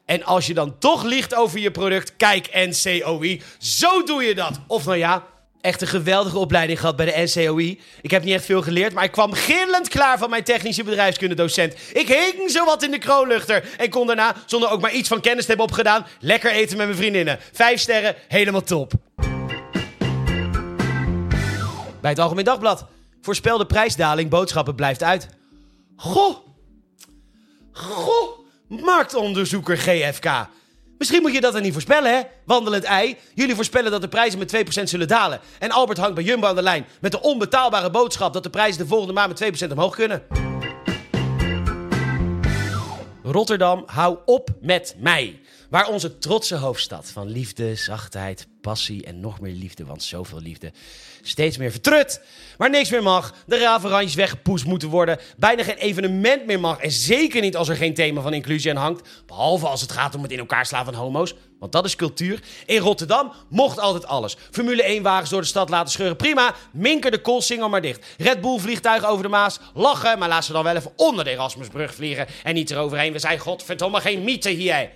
En 0.04 0.25
als 0.25 0.47
je 0.47 0.54
dan 0.54 0.78
toch 0.78 1.02
liegt 1.02 1.35
over 1.35 1.59
je 1.59 1.71
product, 1.71 2.16
kijk 2.16 2.49
NCOI. 2.52 3.42
Zo 3.59 4.02
doe 4.02 4.23
je 4.23 4.35
dat. 4.35 4.61
Of 4.66 4.85
nou 4.85 4.99
ja, 4.99 5.26
echt 5.61 5.81
een 5.81 5.88
geweldige 5.88 6.38
opleiding 6.38 6.81
gehad 6.81 6.97
bij 6.97 7.07
de 7.07 7.23
NCOI. 7.23 7.81
Ik 8.00 8.11
heb 8.11 8.25
niet 8.25 8.35
echt 8.35 8.45
veel 8.45 8.62
geleerd, 8.62 8.92
maar 8.92 9.04
ik 9.04 9.12
kwam 9.12 9.33
gillend 9.33 9.88
klaar 9.88 10.19
van 10.19 10.31
mijn 10.31 10.45
technische 10.45 10.85
bedrijfskundedocent. 10.85 11.75
Ik 11.92 12.09
hing 12.09 12.50
zowat 12.50 12.83
in 12.83 12.90
de 12.90 12.99
kroonluchter 12.99 13.64
en 13.76 13.90
kon 13.90 14.07
daarna, 14.07 14.35
zonder 14.47 14.71
ook 14.71 14.81
maar 14.81 14.92
iets 14.92 15.09
van 15.09 15.21
kennis 15.21 15.42
te 15.42 15.49
hebben 15.49 15.66
opgedaan, 15.66 16.07
lekker 16.21 16.50
eten 16.50 16.76
met 16.76 16.87
mijn 16.87 16.99
vriendinnen. 16.99 17.38
Vijf 17.52 17.81
sterren, 17.81 18.14
helemaal 18.28 18.62
top. 18.62 18.92
Bij 22.03 22.11
het 22.11 22.21
Algemeen 22.21 22.45
Dagblad. 22.45 22.87
Voorspelde 23.21 23.67
prijsdaling, 23.67 24.31
boodschappen 24.31 24.75
blijft 24.75 25.03
uit. 25.03 25.29
Goh. 25.97 26.37
Goh. 27.73 28.39
Marktonderzoeker 28.69 29.77
GFK. 29.79 30.49
Misschien 30.99 31.23
moet 31.23 31.33
je 31.33 31.41
dat 31.41 31.53
dan 31.53 31.63
niet 31.63 31.73
voorspellen, 31.73 32.15
hè? 32.15 32.21
Wandelend 32.45 32.85
ei. 32.85 33.17
Jullie 33.35 33.55
voorspellen 33.55 33.91
dat 33.91 34.01
de 34.01 34.09
prijzen 34.09 34.39
met 34.39 34.57
2% 34.81 34.83
zullen 34.83 35.09
dalen. 35.09 35.41
En 35.59 35.71
Albert 35.71 35.99
hangt 35.99 36.15
bij 36.15 36.25
Jumbo 36.25 36.47
aan 36.47 36.55
de 36.55 36.63
lijn 36.63 36.87
met 37.01 37.13
de 37.13 37.21
onbetaalbare 37.21 37.91
boodschap 37.91 38.33
dat 38.33 38.43
de 38.43 38.51
prijzen 38.51 38.83
de 38.83 38.87
volgende 38.87 39.13
maand 39.13 39.41
met 39.41 39.69
2% 39.69 39.73
omhoog 39.73 39.95
kunnen. 39.95 40.23
Rotterdam, 43.23 43.83
hou 43.87 44.19
op 44.25 44.51
met 44.61 44.95
mij. 44.99 45.41
Waar 45.71 45.89
onze 45.89 46.19
trotse 46.19 46.57
hoofdstad 46.57 47.11
van 47.11 47.29
liefde, 47.29 47.75
zachtheid, 47.75 48.47
passie 48.62 49.04
en 49.04 49.21
nog 49.21 49.40
meer 49.40 49.54
liefde, 49.54 49.85
want 49.85 50.02
zoveel 50.02 50.40
liefde, 50.40 50.73
steeds 51.23 51.57
meer 51.57 51.71
vertrut. 51.71 52.21
Waar 52.57 52.71
niks 52.71 52.90
meer 52.90 53.02
mag, 53.02 53.35
de 53.47 53.59
ravenrandjes 53.59 54.14
weggepoest 54.14 54.64
moeten 54.64 54.88
worden, 54.88 55.19
bijna 55.37 55.62
geen 55.64 55.76
evenement 55.76 56.47
meer 56.47 56.61
mag 56.61 56.78
en 56.78 56.90
zeker 56.90 57.40
niet 57.40 57.57
als 57.57 57.69
er 57.69 57.76
geen 57.76 57.95
thema 57.95 58.21
van 58.21 58.35
inclusie 58.35 58.71
aan 58.71 58.76
hangt, 58.76 59.09
behalve 59.26 59.66
als 59.66 59.81
het 59.81 59.92
gaat 59.92 60.14
om 60.14 60.23
het 60.23 60.33
in 60.33 60.38
elkaar 60.38 60.66
slaan 60.66 60.85
van 60.85 60.95
homo's, 60.95 61.35
want 61.59 61.75
dat 61.75 61.85
is 61.85 61.97
cultuur. 61.97 62.42
In 62.66 62.78
Rotterdam 62.78 63.33
mocht 63.49 63.78
altijd 63.78 64.07
alles. 64.07 64.37
Formule 64.50 64.99
1-wagens 65.00 65.31
door 65.31 65.40
de 65.40 65.47
stad 65.47 65.69
laten 65.69 65.92
scheuren, 65.92 66.16
prima. 66.16 66.54
Minker 66.73 67.11
de 67.11 67.21
koolsingel 67.21 67.69
maar 67.69 67.81
dicht. 67.81 68.07
Red 68.19 68.40
Bull 68.40 68.59
vliegtuigen 68.59 69.09
over 69.09 69.23
de 69.23 69.28
Maas, 69.28 69.61
lachen, 69.75 70.19
maar 70.19 70.28
laat 70.28 70.45
ze 70.45 70.52
dan 70.52 70.64
wel 70.64 70.76
even 70.76 70.92
onder 70.97 71.25
de 71.25 71.31
Erasmusbrug 71.31 71.95
vliegen 71.95 72.26
en 72.42 72.54
niet 72.54 72.71
eroverheen. 72.71 73.12
We 73.12 73.19
zijn 73.19 73.38
godverdomme 73.38 74.00
geen 74.00 74.25
mythe 74.25 74.50
hier. 74.50 74.90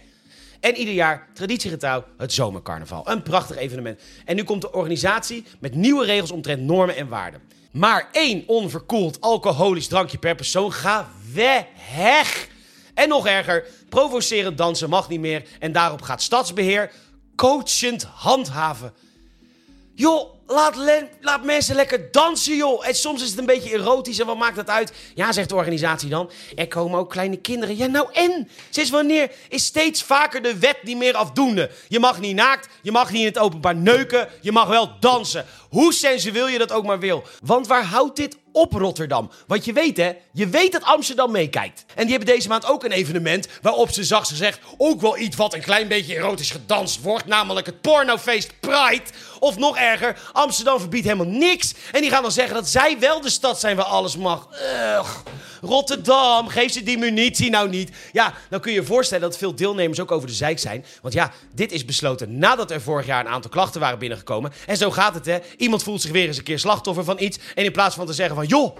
En 0.66 0.76
ieder 0.76 0.94
jaar, 0.94 1.28
traditiegetrouw, 1.34 2.04
het 2.16 2.32
zomercarnaval. 2.32 3.10
Een 3.10 3.22
prachtig 3.22 3.56
evenement. 3.56 4.00
En 4.24 4.36
nu 4.36 4.42
komt 4.42 4.60
de 4.60 4.72
organisatie 4.72 5.44
met 5.58 5.74
nieuwe 5.74 6.04
regels 6.04 6.30
omtrent 6.30 6.62
normen 6.62 6.96
en 6.96 7.08
waarden. 7.08 7.40
Maar 7.72 8.08
één 8.12 8.44
onverkoeld 8.46 9.20
alcoholisch 9.20 9.86
drankje 9.86 10.18
per 10.18 10.34
persoon 10.34 10.72
gaat 10.72 11.06
weg. 11.32 12.48
En 12.94 13.08
nog 13.08 13.26
erger, 13.26 13.64
provocerend 13.88 14.58
dansen 14.58 14.88
mag 14.88 15.08
niet 15.08 15.20
meer. 15.20 15.42
En 15.58 15.72
daarop 15.72 16.02
gaat 16.02 16.22
stadsbeheer 16.22 16.90
coachend 17.36 18.04
handhaven. 18.04 18.92
Joh, 19.94 20.35
laat, 20.46 20.76
laat 21.20 21.44
mensen 21.44 21.74
lekker 21.74 22.10
dansen, 22.10 22.56
joh. 22.56 22.86
En 22.86 22.94
soms 22.94 23.22
is 23.22 23.28
het 23.28 23.38
een 23.38 23.46
beetje 23.46 23.72
erotisch 23.72 24.18
en 24.18 24.26
wat 24.26 24.36
maakt 24.36 24.56
dat 24.56 24.70
uit? 24.70 24.92
Ja, 25.14 25.32
zegt 25.32 25.48
de 25.48 25.54
organisatie 25.54 26.08
dan. 26.08 26.30
Er 26.54 26.68
komen 26.68 26.98
ook 26.98 27.10
kleine 27.10 27.36
kinderen. 27.36 27.76
Ja, 27.76 27.86
nou 27.86 28.08
en? 28.12 28.48
Sinds 28.70 28.90
wanneer 28.90 29.30
is 29.48 29.64
steeds 29.64 30.02
vaker 30.02 30.42
de 30.42 30.58
wet 30.58 30.82
niet 30.82 30.96
meer 30.96 31.14
afdoende? 31.14 31.70
Je 31.88 31.98
mag 31.98 32.20
niet 32.20 32.34
naakt, 32.34 32.68
je 32.82 32.92
mag 32.92 33.10
niet 33.10 33.20
in 33.20 33.26
het 33.26 33.38
openbaar 33.38 33.76
neuken, 33.76 34.28
je 34.40 34.52
mag 34.52 34.68
wel 34.68 34.90
dansen. 35.00 35.46
Hoe 35.68 35.92
sensueel 35.92 36.48
je 36.48 36.58
dat 36.58 36.72
ook 36.72 36.84
maar 36.84 36.98
wil. 36.98 37.24
Want 37.42 37.66
waar 37.66 37.84
houdt 37.84 38.16
dit 38.16 38.36
op 38.52 38.72
Rotterdam? 38.72 39.30
Want 39.46 39.64
je 39.64 39.72
weet 39.72 39.96
hè, 39.96 40.12
je 40.32 40.48
weet 40.48 40.72
dat 40.72 40.82
Amsterdam 40.82 41.30
meekijkt. 41.30 41.84
En 41.94 42.02
die 42.02 42.16
hebben 42.16 42.34
deze 42.34 42.48
maand 42.48 42.66
ook 42.66 42.84
een 42.84 42.92
evenement 42.92 43.48
waarop 43.62 43.90
ze 43.90 44.04
zacht 44.04 44.28
gezegd 44.28 44.58
ook 44.76 45.00
wel 45.00 45.18
iets 45.18 45.36
wat 45.36 45.54
een 45.54 45.60
klein 45.60 45.88
beetje 45.88 46.14
erotisch 46.14 46.50
gedanst 46.50 47.02
wordt. 47.02 47.26
Namelijk 47.26 47.66
het 47.66 47.80
pornofeest 47.80 48.60
Pride. 48.60 49.02
Of 49.46 49.56
nog 49.56 49.76
erger, 49.76 50.18
Amsterdam 50.32 50.80
verbiedt 50.80 51.04
helemaal 51.04 51.38
niks. 51.38 51.74
En 51.92 52.00
die 52.00 52.10
gaan 52.10 52.22
dan 52.22 52.32
zeggen 52.32 52.54
dat 52.54 52.68
zij 52.68 52.98
wel 52.98 53.20
de 53.20 53.30
stad 53.30 53.60
zijn 53.60 53.76
waar 53.76 53.84
alles 53.84 54.16
mag. 54.16 54.48
Ugh. 54.52 55.10
Rotterdam, 55.60 56.48
geef 56.48 56.72
ze 56.72 56.82
die 56.82 56.98
munitie 56.98 57.50
nou 57.50 57.68
niet. 57.68 57.90
Ja, 58.12 58.34
dan 58.50 58.60
kun 58.60 58.72
je 58.72 58.80
je 58.80 58.86
voorstellen 58.86 59.28
dat 59.28 59.38
veel 59.38 59.54
deelnemers 59.54 60.00
ook 60.00 60.10
over 60.10 60.28
de 60.28 60.34
zeik 60.34 60.58
zijn. 60.58 60.84
Want 61.02 61.14
ja, 61.14 61.32
dit 61.54 61.72
is 61.72 61.84
besloten 61.84 62.38
nadat 62.38 62.70
er 62.70 62.80
vorig 62.80 63.06
jaar 63.06 63.26
een 63.26 63.32
aantal 63.32 63.50
klachten 63.50 63.80
waren 63.80 63.98
binnengekomen. 63.98 64.52
En 64.66 64.76
zo 64.76 64.90
gaat 64.90 65.14
het 65.14 65.26
hè. 65.26 65.38
Iemand 65.56 65.82
voelt 65.82 66.00
zich 66.00 66.10
weer 66.10 66.26
eens 66.26 66.38
een 66.38 66.44
keer 66.44 66.58
slachtoffer 66.58 67.04
van 67.04 67.20
iets. 67.20 67.38
En 67.54 67.64
in 67.64 67.72
plaats 67.72 67.94
van 67.94 68.06
te 68.06 68.12
zeggen 68.12 68.36
van, 68.36 68.46
joh, 68.46 68.76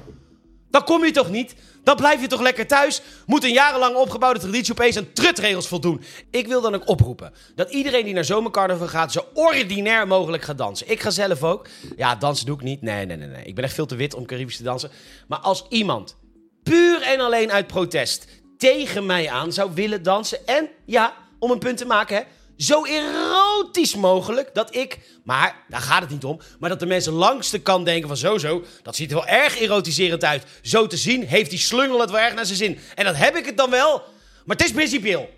dan 0.70 0.85
kom 0.85 1.04
je 1.04 1.11
toch 1.11 1.30
niet? 1.30 1.54
Dan 1.82 1.96
blijf 1.96 2.20
je 2.20 2.26
toch 2.26 2.40
lekker 2.40 2.66
thuis? 2.66 3.02
Moet 3.26 3.44
een 3.44 3.52
jarenlang 3.52 3.96
opgebouwde 3.96 4.40
traditie 4.40 4.73
opeens 4.73 4.96
aan 4.96 5.12
trutregels 5.12 5.68
voldoen? 5.68 6.02
Ik 6.30 6.46
wil 6.46 6.61
dan 6.61 6.75
ook 6.75 6.88
oproepen 6.88 7.32
dat 7.54 7.70
iedereen 7.70 8.04
die 8.04 8.14
naar 8.14 8.25
zomercarnaval 8.25 8.87
gaat... 8.87 9.12
zo 9.12 9.25
ordinair 9.35 10.06
mogelijk 10.06 10.42
gaat 10.42 10.58
dansen. 10.58 10.90
Ik 10.90 11.00
ga 11.00 11.11
zelf 11.11 11.42
ook. 11.42 11.66
Ja, 11.96 12.14
dansen 12.14 12.46
doe 12.46 12.56
ik 12.56 12.62
niet. 12.62 12.82
Nee, 12.82 13.06
nee, 13.06 13.16
nee, 13.16 13.28
nee. 13.28 13.44
Ik 13.44 13.54
ben 13.54 13.64
echt 13.64 13.75
veel 13.75 13.87
te 13.87 13.96
wit 13.96 14.14
om 14.14 14.26
Caribisch 14.26 14.56
te 14.56 14.62
dansen. 14.62 14.90
Maar 15.28 15.38
als 15.38 15.66
iemand 15.68 16.16
puur 16.62 17.02
en 17.02 17.21
alleen 17.21 17.52
uit 17.52 17.67
protest 17.67 18.26
tegen 18.58 19.06
mij 19.06 19.30
aan 19.30 19.52
zou 19.52 19.71
willen 19.75 20.02
dansen... 20.02 20.47
en 20.47 20.69
ja, 20.86 21.14
om 21.38 21.50
een 21.50 21.58
punt 21.58 21.78
te 21.78 21.86
maken, 21.86 22.17
hè... 22.17 22.23
Zo 22.56 22.84
erotisch 22.84 23.95
mogelijk 23.95 24.54
dat 24.54 24.75
ik, 24.75 24.99
maar 25.25 25.64
daar 25.69 25.80
gaat 25.80 26.00
het 26.00 26.10
niet 26.10 26.25
om, 26.25 26.40
maar 26.58 26.71
dat 26.71 26.80
de 26.80 26.86
mensen 26.86 27.12
langs 27.12 27.50
de 27.50 27.58
kant 27.58 27.84
denken 27.84 28.08
van 28.08 28.16
zo 28.16 28.38
zo, 28.38 28.64
dat 28.82 28.97
ziet 28.97 29.10
er 29.10 29.16
wel 29.16 29.26
erg 29.26 29.60
erotiserend 29.60 30.25
uit. 30.25 30.45
Zo 30.62 30.86
te 30.86 30.97
zien 30.97 31.26
heeft 31.26 31.50
die 31.50 31.58
slungel 31.58 32.00
het 32.00 32.10
wel 32.10 32.21
erg 32.21 32.34
naar 32.34 32.47
zijn 32.47 32.58
zin. 32.58 32.78
En 32.95 33.04
dat 33.04 33.16
heb 33.16 33.36
ik 33.36 33.47
het 33.47 33.56
dan 33.56 33.71
wel, 33.71 34.02
maar 34.45 34.56
het 34.56 34.64
is 34.66 34.73
principieel. 34.73 35.28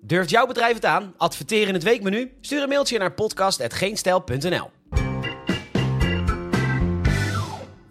Durft 0.00 0.30
jouw 0.30 0.46
bedrijf 0.46 0.74
het 0.74 0.84
aan? 0.84 1.14
Adverteer 1.16 1.68
in 1.68 1.74
het 1.74 1.82
weekmenu? 1.82 2.32
Stuur 2.40 2.62
een 2.62 2.68
mailtje 2.68 2.98
naar 2.98 3.12
podcast.geenstijl.nl 3.12 4.70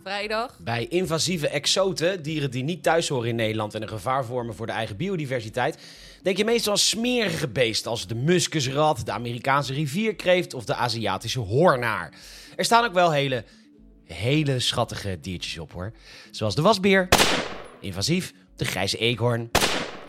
Vrijdag. 0.03 0.57
Bij 0.59 0.87
invasieve 0.87 1.47
exoten, 1.47 2.23
dieren 2.23 2.51
die 2.51 2.63
niet 2.63 2.83
thuis 2.83 3.07
horen 3.07 3.29
in 3.29 3.35
Nederland 3.35 3.73
en 3.73 3.81
een 3.81 3.87
gevaar 3.87 4.25
vormen 4.25 4.55
voor 4.55 4.65
de 4.65 4.71
eigen 4.71 4.97
biodiversiteit, 4.97 5.77
denk 6.21 6.37
je 6.37 6.45
meestal 6.45 6.71
aan 6.71 6.77
smerige 6.77 7.47
beesten 7.47 7.91
als 7.91 8.07
de 8.07 8.15
muskusrat, 8.15 9.05
de 9.05 9.11
Amerikaanse 9.11 9.73
rivierkreeft 9.73 10.53
of 10.53 10.65
de 10.65 10.75
Aziatische 10.75 11.39
hoornaar. 11.39 12.13
Er 12.55 12.65
staan 12.65 12.85
ook 12.85 12.93
wel 12.93 13.11
hele, 13.11 13.43
hele 14.05 14.59
schattige 14.59 15.17
diertjes 15.21 15.57
op 15.57 15.71
hoor. 15.71 15.91
Zoals 16.31 16.55
de 16.55 16.61
wasbeer, 16.61 17.07
invasief, 17.79 18.33
de 18.55 18.65
grijze 18.65 18.97
eekhoorn, 18.97 19.51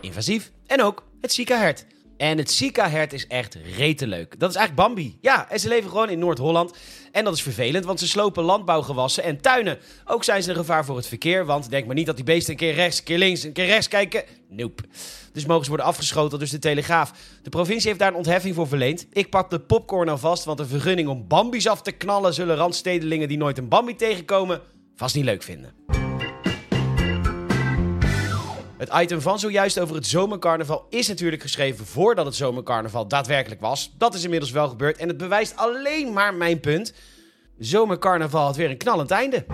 invasief 0.01 0.51
en 0.65 0.81
ook 0.81 1.03
het 1.21 1.33
ziekenhert. 1.33 1.85
En 2.21 2.37
het 2.37 2.51
Sika-hert 2.51 3.13
is 3.13 3.27
echt 3.27 3.57
leuk. 3.97 4.39
Dat 4.39 4.49
is 4.49 4.55
eigenlijk 4.55 4.87
Bambi. 4.87 5.17
Ja, 5.21 5.49
en 5.49 5.59
ze 5.59 5.67
leven 5.67 5.89
gewoon 5.89 6.09
in 6.09 6.19
Noord-Holland. 6.19 6.73
En 7.11 7.23
dat 7.23 7.33
is 7.33 7.41
vervelend, 7.41 7.85
want 7.85 7.99
ze 7.99 8.07
slopen 8.07 8.43
landbouwgewassen 8.43 9.23
en 9.23 9.41
tuinen. 9.41 9.77
Ook 10.05 10.23
zijn 10.23 10.43
ze 10.43 10.49
een 10.49 10.55
gevaar 10.55 10.85
voor 10.85 10.95
het 10.95 11.07
verkeer, 11.07 11.45
want 11.45 11.69
denk 11.69 11.85
maar 11.85 11.95
niet 11.95 12.05
dat 12.05 12.15
die 12.15 12.25
beesten 12.25 12.51
een 12.51 12.59
keer 12.59 12.73
rechts, 12.73 12.97
een 12.97 13.03
keer 13.03 13.17
links, 13.17 13.43
een 13.43 13.51
keer 13.51 13.65
rechts 13.65 13.87
kijken. 13.87 14.23
Nope. 14.49 14.83
Dus 15.33 15.45
mogen 15.45 15.63
ze 15.63 15.69
worden 15.69 15.87
afgeschoten, 15.87 16.39
dus 16.39 16.49
de 16.49 16.59
Telegraaf. 16.59 17.11
De 17.43 17.49
provincie 17.49 17.87
heeft 17.87 17.99
daar 17.99 18.11
een 18.11 18.17
ontheffing 18.17 18.55
voor 18.55 18.67
verleend. 18.67 19.07
Ik 19.11 19.29
pak 19.29 19.49
de 19.49 19.59
popcorn 19.59 20.09
alvast, 20.09 20.43
want 20.43 20.59
een 20.59 20.67
vergunning 20.67 21.07
om 21.07 21.27
Bambi's 21.27 21.67
af 21.67 21.81
te 21.81 21.91
knallen... 21.91 22.33
zullen 22.33 22.55
randstedelingen 22.55 23.27
die 23.27 23.37
nooit 23.37 23.57
een 23.57 23.67
Bambi 23.67 23.95
tegenkomen 23.95 24.61
vast 24.95 25.15
niet 25.15 25.25
leuk 25.25 25.43
vinden. 25.43 26.00
Het 28.81 28.93
item 28.93 29.21
van 29.21 29.39
zojuist 29.39 29.79
over 29.79 29.95
het 29.95 30.07
zomercarnaval 30.07 30.85
is 30.89 31.07
natuurlijk 31.07 31.41
geschreven 31.41 31.85
voordat 31.85 32.25
het 32.25 32.35
zomercarnaval 32.35 33.07
daadwerkelijk 33.07 33.61
was. 33.61 33.91
Dat 33.97 34.13
is 34.13 34.23
inmiddels 34.23 34.51
wel 34.51 34.67
gebeurd 34.67 34.97
en 34.97 35.07
het 35.07 35.17
bewijst 35.17 35.55
alleen 35.55 36.13
maar 36.13 36.33
mijn 36.33 36.59
punt. 36.59 36.93
Zomercarnaval 37.57 38.45
had 38.45 38.55
weer 38.55 38.69
een 38.69 38.77
knallend 38.77 39.11
einde. 39.11 39.45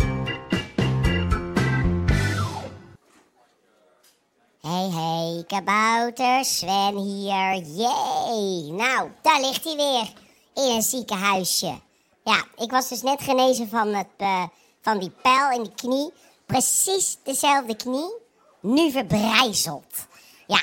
Hey, 4.62 4.90
hey, 4.90 5.44
kabouter, 5.48 6.46
Sven 6.46 6.98
hier. 6.98 7.56
Jee, 7.56 8.72
nou, 8.72 9.10
daar 9.22 9.42
ligt 9.42 9.64
hij 9.64 9.76
weer. 9.76 10.14
In 10.54 10.76
een 10.76 10.82
ziekenhuisje. 10.82 11.80
Ja, 12.24 12.44
ik 12.58 12.72
was 12.72 12.90
dus 12.90 13.02
net 13.02 13.22
genezen 13.22 13.70
van, 13.70 13.94
het, 13.94 14.08
eh, 14.18 14.44
van 14.82 15.00
die 15.00 15.12
pijl 15.22 15.52
in 15.52 15.64
de 15.64 15.72
knie. 15.76 16.12
Precies 16.46 17.18
dezelfde 17.24 17.76
knie, 17.76 18.26
nu 18.68 18.92
verbrijzeld. 18.92 20.08
Ja, 20.48 20.62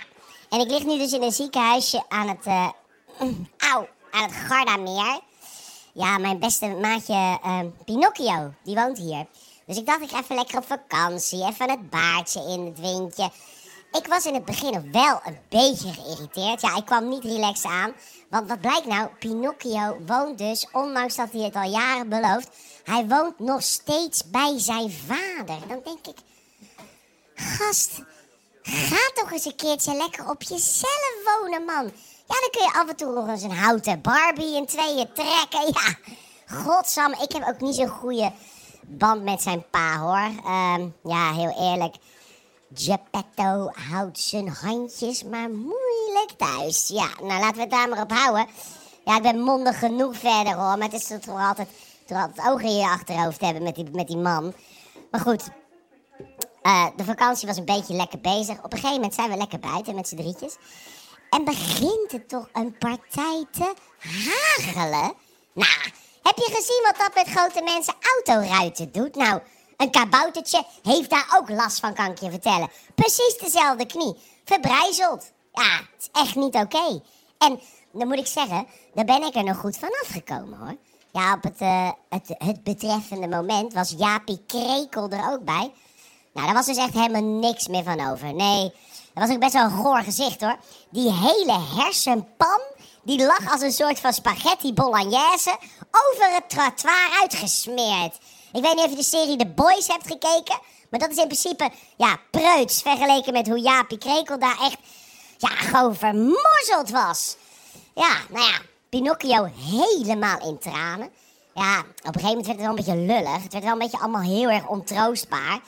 en 0.48 0.60
ik 0.60 0.70
lig 0.70 0.84
nu 0.84 0.98
dus 0.98 1.12
in 1.12 1.22
een 1.22 1.32
ziekenhuisje 1.32 2.02
aan 2.08 2.28
het, 2.28 2.46
eh, 2.46 2.68
au, 3.72 3.86
aan 4.10 4.22
het 4.22 4.32
Gardameer. 4.32 5.20
Ja, 5.92 6.18
mijn 6.18 6.38
beste 6.38 6.66
maatje 6.66 7.38
eh, 7.42 7.60
Pinocchio, 7.84 8.52
die 8.62 8.74
woont 8.74 8.98
hier. 8.98 9.26
Dus 9.66 9.76
ik 9.76 9.86
dacht, 9.86 10.00
ik 10.00 10.10
ga 10.10 10.20
even 10.20 10.36
lekker 10.36 10.58
op 10.58 10.66
vakantie. 10.66 11.46
Even 11.46 11.70
het 11.70 11.90
baardje 11.90 12.40
in 12.40 12.64
het 12.64 12.80
windje. 12.80 13.30
ik 13.92 14.06
was 14.06 14.26
in 14.26 14.34
het 14.34 14.44
begin 14.44 14.92
wel 14.92 15.20
een 15.24 15.38
beetje 15.48 15.92
geïrriteerd. 15.92 16.60
Ja, 16.60 16.76
ik 16.76 16.84
kwam 16.84 17.08
niet 17.08 17.24
relaxed 17.24 17.70
aan. 17.70 17.92
Want 18.30 18.48
wat 18.48 18.60
blijkt 18.60 18.86
nou? 18.86 19.08
Pinocchio 19.18 19.96
woont 20.06 20.38
dus, 20.38 20.66
ondanks 20.72 21.16
dat 21.16 21.32
hij 21.32 21.40
het 21.40 21.54
al 21.54 21.70
jaren 21.70 22.08
belooft... 22.08 22.48
hij 22.84 23.06
woont 23.06 23.38
nog 23.38 23.62
steeds 23.62 24.30
bij 24.30 24.58
zijn 24.58 24.90
vader. 24.90 25.68
Dan 25.68 25.80
denk 25.84 26.06
ik... 26.06 26.16
Gast, 27.34 28.02
ga 28.62 29.10
toch 29.14 29.32
eens 29.32 29.44
een 29.44 29.56
keertje 29.56 29.96
lekker 29.96 30.28
op 30.30 30.42
jezelf 30.42 31.14
wonen, 31.24 31.64
man. 31.64 31.84
Ja, 32.26 32.40
dan 32.40 32.50
kun 32.50 32.62
je 32.62 32.72
af 32.72 32.88
en 32.88 32.96
toe 32.96 33.12
nog 33.12 33.28
eens 33.28 33.42
een 33.42 33.56
houten 33.56 34.00
Barbie 34.00 34.56
in 34.56 34.66
tweeën 34.66 35.08
trekken. 35.12 35.66
Ja, 35.66 36.14
godsam, 36.56 37.12
ik 37.12 37.32
heb 37.32 37.48
ook 37.48 37.60
niet 37.60 37.74
zo'n 37.74 37.88
goede 37.88 38.32
band 38.82 39.22
met 39.22 39.42
zijn 39.42 39.64
pa, 39.70 39.98
hoor. 39.98 40.44
Ehm, 40.44 40.88
ja, 41.02 41.32
heel 41.32 41.54
eerlijk... 41.58 41.94
Geppetto 42.74 43.70
houdt 43.90 44.18
zijn 44.18 44.48
handjes 44.48 45.24
maar 45.24 45.50
moeilijk 45.50 46.30
thuis. 46.36 46.88
Ja, 46.88 47.08
nou 47.22 47.40
laten 47.40 47.54
we 47.54 47.60
het 47.60 47.70
daar 47.70 47.88
maar 47.88 48.02
op 48.02 48.12
houden. 48.12 48.46
Ja, 49.04 49.16
ik 49.16 49.22
ben 49.22 49.40
mondig 49.40 49.78
genoeg 49.78 50.16
verder 50.16 50.54
hoor. 50.54 50.78
Maar 50.78 50.90
het 50.90 50.92
is 50.92 51.06
toch 51.06 51.48
altijd, 51.48 51.68
toch 52.06 52.18
altijd 52.18 52.48
ogen 52.48 52.68
in 52.68 52.76
je 52.76 52.84
achterhoofd 52.84 53.40
hebben 53.40 53.62
met 53.62 53.74
die, 53.74 53.90
met 53.92 54.06
die 54.06 54.16
man. 54.16 54.54
Maar 55.10 55.20
goed, 55.20 55.50
uh, 56.66 56.86
de 56.96 57.04
vakantie 57.04 57.48
was 57.48 57.56
een 57.56 57.64
beetje 57.64 57.94
lekker 57.94 58.20
bezig. 58.20 58.58
Op 58.58 58.72
een 58.72 58.78
gegeven 58.78 58.94
moment 58.94 59.14
zijn 59.14 59.30
we 59.30 59.36
lekker 59.36 59.58
buiten 59.58 59.94
met 59.94 60.08
z'n 60.08 60.16
drietjes. 60.16 60.56
En 61.30 61.44
begint 61.44 62.12
het 62.12 62.28
toch 62.28 62.48
een 62.52 62.78
partij 62.78 63.44
te 63.52 63.74
hagelen? 63.98 65.14
Nou, 65.52 65.80
heb 66.22 66.36
je 66.36 66.54
gezien 66.54 66.82
wat 66.82 66.96
dat 66.98 67.24
met 67.24 67.34
grote 67.36 67.62
mensen 67.62 67.94
autoruiten 68.16 68.92
doet? 68.92 69.14
Nou, 69.14 69.40
een 69.76 69.90
kaboutertje 69.90 70.64
heeft 70.82 71.10
daar 71.10 71.34
ook 71.36 71.48
last 71.48 71.80
van, 71.80 71.94
kan 71.94 72.10
ik 72.10 72.20
je 72.20 72.30
vertellen. 72.30 72.70
Precies 72.94 73.38
dezelfde 73.40 73.86
knie. 73.86 74.16
Verbrijzeld. 74.44 75.32
Ja, 75.52 75.76
het 75.76 76.00
is 76.00 76.08
echt 76.12 76.34
niet 76.34 76.54
oké. 76.54 77.00
En 77.38 77.60
dan 77.92 78.08
moet 78.08 78.18
ik 78.18 78.26
zeggen, 78.26 78.66
daar 78.94 79.04
ben 79.04 79.22
ik 79.22 79.34
er 79.34 79.44
nog 79.44 79.56
goed 79.56 79.76
van 79.76 79.90
afgekomen 80.02 80.58
hoor. 80.58 80.76
Ja, 81.12 81.32
op 81.34 81.42
het, 81.42 81.60
uh, 81.60 81.90
het, 82.08 82.34
het 82.38 82.62
betreffende 82.62 83.28
moment 83.28 83.72
was 83.72 83.94
Jaapie 83.98 84.44
Krekel 84.46 85.08
er 85.08 85.32
ook 85.32 85.44
bij. 85.44 85.72
Nou, 86.34 86.46
daar 86.46 86.54
was 86.54 86.66
dus 86.66 86.76
echt 86.76 86.92
helemaal 86.92 87.22
niks 87.22 87.68
meer 87.68 87.82
van 87.82 88.10
over. 88.10 88.34
Nee, 88.34 88.72
dat 89.12 89.26
was 89.26 89.30
ook 89.30 89.40
best 89.40 89.52
wel 89.52 89.64
een 89.64 89.84
goor 89.84 90.02
gezicht 90.02 90.40
hoor. 90.40 90.56
Die 90.90 91.12
hele 91.12 91.58
hersenpan, 91.76 92.60
die 93.02 93.24
lag 93.24 93.52
als 93.52 93.60
een 93.60 93.72
soort 93.72 94.00
van 94.00 94.12
spaghetti 94.12 94.72
bolognese 94.72 95.56
over 95.90 96.34
het 96.34 96.48
trottoir 96.48 97.18
uitgesmeerd. 97.20 98.18
Ik 98.52 98.62
weet 98.62 98.74
niet 98.74 98.84
of 98.84 98.90
je 98.90 98.96
de 98.96 99.02
serie 99.02 99.36
The 99.36 99.46
Boys 99.46 99.86
hebt 99.86 100.06
gekeken. 100.06 100.58
Maar 100.90 101.00
dat 101.00 101.10
is 101.10 101.16
in 101.16 101.26
principe, 101.26 101.70
ja, 101.96 102.16
preuts 102.30 102.82
vergeleken 102.82 103.32
met 103.32 103.48
hoe 103.48 103.60
Jaapie 103.60 103.98
Krekel 103.98 104.38
daar 104.38 104.58
echt, 104.60 104.78
ja, 105.38 105.48
gewoon 105.48 105.94
vermorzeld 105.94 106.90
was. 106.90 107.36
Ja, 107.94 108.16
nou 108.28 108.44
ja, 108.44 108.58
Pinocchio 108.88 109.50
helemaal 109.58 110.48
in 110.48 110.58
tranen. 110.58 111.10
Ja, 111.54 111.78
op 111.78 112.14
een 112.14 112.20
gegeven 112.20 112.28
moment 112.28 112.46
werd 112.46 112.58
het 112.58 112.66
wel 112.66 112.68
een 112.68 112.84
beetje 112.84 112.96
lullig. 112.96 113.42
Het 113.42 113.52
werd 113.52 113.64
wel 113.64 113.72
een 113.72 113.78
beetje 113.78 113.98
allemaal 113.98 114.22
heel 114.22 114.50
erg 114.50 114.66
ontroostbaar. 114.66 115.60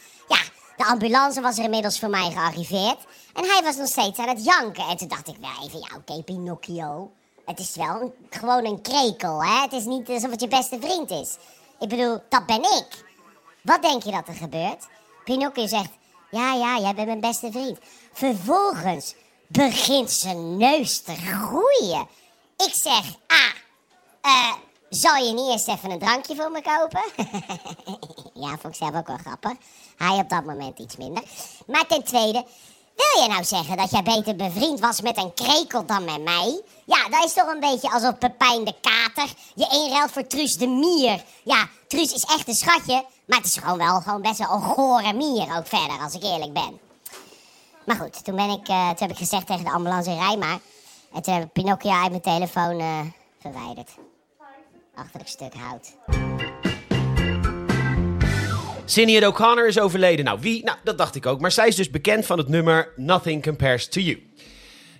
De 0.76 0.84
ambulance 0.84 1.40
was 1.40 1.58
er 1.58 1.64
inmiddels 1.64 1.98
voor 1.98 2.10
mij 2.10 2.30
gearriveerd. 2.30 2.98
En 3.34 3.44
hij 3.44 3.60
was 3.64 3.76
nog 3.76 3.88
steeds 3.88 4.18
aan 4.18 4.28
het 4.28 4.44
janken. 4.44 4.88
En 4.88 4.96
toen 4.96 5.08
dacht 5.08 5.28
ik 5.28 5.36
wel 5.40 5.66
even, 5.66 5.78
ja 5.78 5.96
oké, 5.96 6.22
Pinocchio. 6.22 7.10
Het 7.44 7.58
is 7.58 7.76
wel 7.76 8.14
gewoon 8.30 8.64
een 8.64 8.80
krekel, 8.80 9.44
hè. 9.44 9.60
Het 9.60 9.72
is 9.72 9.84
niet 9.84 10.08
alsof 10.08 10.30
het 10.30 10.40
je 10.40 10.48
beste 10.48 10.78
vriend 10.80 11.10
is. 11.10 11.36
Ik 11.80 11.88
bedoel, 11.88 12.22
dat 12.28 12.46
ben 12.46 12.62
ik. 12.62 13.04
Wat 13.62 13.82
denk 13.82 14.02
je 14.02 14.10
dat 14.10 14.28
er 14.28 14.34
gebeurt? 14.34 14.86
Pinocchio 15.24 15.66
zegt, 15.66 15.90
ja, 16.30 16.52
ja, 16.52 16.78
jij 16.78 16.94
bent 16.94 17.06
mijn 17.06 17.20
beste 17.20 17.50
vriend. 17.52 17.78
Vervolgens 18.12 19.14
begint 19.46 20.10
zijn 20.10 20.56
neus 20.56 21.00
te 21.00 21.14
groeien. 21.14 22.08
Ik 22.56 22.74
zeg, 22.74 23.14
ah, 23.26 23.54
uh, 24.22 24.52
zal 24.88 25.16
je 25.16 25.32
niet 25.32 25.50
eerst 25.50 25.68
even 25.68 25.90
een 25.90 25.98
drankje 25.98 26.36
voor 26.36 26.50
me 26.50 26.62
kopen? 26.62 27.04
ja, 28.42 28.48
vond 28.48 28.64
ik 28.64 28.74
zelf 28.74 28.94
ook 28.94 29.06
wel 29.06 29.16
grappig. 29.16 29.52
Hij 29.96 30.16
op 30.16 30.28
dat 30.28 30.44
moment 30.44 30.78
iets 30.78 30.96
minder. 30.96 31.22
Maar 31.66 31.86
ten 31.86 32.04
tweede, 32.04 32.44
wil 32.96 33.22
je 33.22 33.28
nou 33.28 33.44
zeggen 33.44 33.76
dat 33.76 33.90
jij 33.90 34.02
beter 34.02 34.36
bevriend 34.36 34.80
was 34.80 35.00
met 35.00 35.16
een 35.16 35.34
krekel 35.34 35.86
dan 35.86 36.04
met 36.04 36.22
mij? 36.22 36.60
Ja, 36.84 37.08
dat 37.08 37.24
is 37.24 37.32
toch 37.32 37.46
een 37.46 37.60
beetje 37.60 37.90
alsof 37.90 38.18
Pepijn 38.18 38.64
de 38.64 38.74
Kater 38.80 39.34
je 39.54 39.68
inruilt 39.84 40.10
voor 40.10 40.26
Truus 40.26 40.56
de 40.56 40.66
Mier. 40.66 41.24
Ja, 41.42 41.68
Truus 41.86 42.12
is 42.12 42.24
echt 42.24 42.48
een 42.48 42.54
schatje, 42.54 43.04
maar 43.26 43.38
het 43.38 43.46
is 43.46 43.56
gewoon 43.56 43.78
wel 43.78 44.00
gewoon 44.00 44.22
best 44.22 44.38
wel 44.38 44.52
een 44.52 44.62
gore 44.62 45.12
mier 45.12 45.56
ook 45.56 45.66
verder, 45.66 45.98
als 46.02 46.14
ik 46.14 46.22
eerlijk 46.22 46.52
ben. 46.52 46.80
Maar 47.84 47.96
goed, 47.96 48.24
toen, 48.24 48.36
ben 48.36 48.50
ik, 48.50 48.68
uh, 48.68 48.88
toen 48.88 49.08
heb 49.08 49.10
ik 49.10 49.16
gezegd 49.16 49.46
tegen 49.46 49.64
de 49.64 49.70
ambulance, 49.70 50.14
rij 50.14 50.36
maar. 50.36 50.58
En 51.12 51.22
toen 51.22 51.34
heb 51.34 51.42
ik 51.42 51.52
Pinocchio 51.52 51.90
uit 51.90 52.10
mijn 52.10 52.22
telefoon 52.22 52.80
uh, 52.80 53.00
verwijderd. 53.40 53.90
Achter 54.96 55.20
het 55.20 55.28
stuk 55.28 55.54
hout. 55.54 55.96
Sinead 58.84 59.26
O'Connor 59.26 59.66
is 59.66 59.78
overleden. 59.80 60.24
Nou, 60.24 60.38
wie? 60.40 60.64
Nou, 60.64 60.78
dat 60.84 60.98
dacht 60.98 61.14
ik 61.14 61.26
ook. 61.26 61.40
Maar 61.40 61.52
zij 61.52 61.68
is 61.68 61.76
dus 61.76 61.90
bekend 61.90 62.26
van 62.26 62.38
het 62.38 62.48
nummer 62.48 62.92
Nothing 62.96 63.42
Compares 63.42 63.88
to 63.88 64.00
You. 64.00 64.22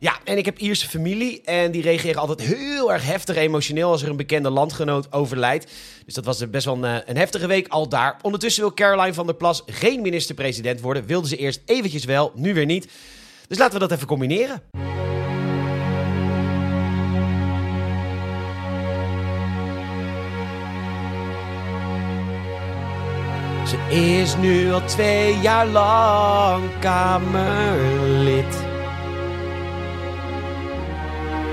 Ja, 0.00 0.18
en 0.24 0.38
ik 0.38 0.44
heb 0.44 0.58
Ierse 0.58 0.88
familie 0.88 1.42
en 1.42 1.70
die 1.70 1.82
reageren 1.82 2.20
altijd 2.20 2.40
heel 2.40 2.92
erg 2.92 3.04
heftig 3.04 3.36
emotioneel 3.36 3.90
als 3.90 4.02
er 4.02 4.08
een 4.08 4.16
bekende 4.16 4.50
landgenoot 4.50 5.12
overlijdt. 5.12 5.72
Dus 6.04 6.14
dat 6.14 6.24
was 6.24 6.50
best 6.50 6.64
wel 6.64 6.74
een, 6.74 6.84
eh, 6.84 6.96
een 7.04 7.16
heftige 7.16 7.46
week 7.46 7.68
al 7.68 7.88
daar. 7.88 8.18
Ondertussen 8.22 8.62
wil 8.62 8.74
Caroline 8.74 9.14
van 9.14 9.26
der 9.26 9.34
Plas 9.34 9.62
geen 9.66 10.02
minister-president 10.02 10.80
worden. 10.80 11.06
Wilde 11.06 11.28
ze 11.28 11.36
eerst 11.36 11.60
eventjes 11.66 12.04
wel, 12.04 12.32
nu 12.34 12.54
weer 12.54 12.66
niet. 12.66 12.88
Dus 13.48 13.58
laten 13.58 13.74
we 13.74 13.86
dat 13.86 13.92
even 13.92 14.06
combineren. 14.06 14.62
Is 23.88 24.36
nu 24.36 24.72
al 24.72 24.84
twee 24.84 25.38
jaar 25.40 25.66
lang 25.66 26.62
Kamerlid. 26.80 28.64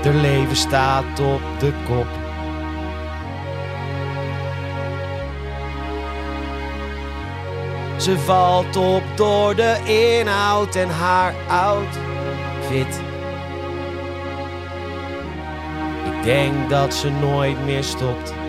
De 0.02 0.12
leven 0.12 0.56
staat 0.56 1.20
op 1.20 1.40
de 1.58 1.72
kop. 1.86 2.06
Ze 7.96 8.18
valt 8.18 8.76
op 8.76 9.02
door 9.14 9.54
de 9.54 9.76
inhoud 9.84 10.74
en 10.74 10.88
haar 10.88 11.34
outfit. 11.48 13.00
Ik 16.04 16.22
denk 16.22 16.70
dat 16.70 16.94
ze 16.94 17.10
nooit 17.10 17.64
meer 17.64 17.84
stopt. 17.84 18.43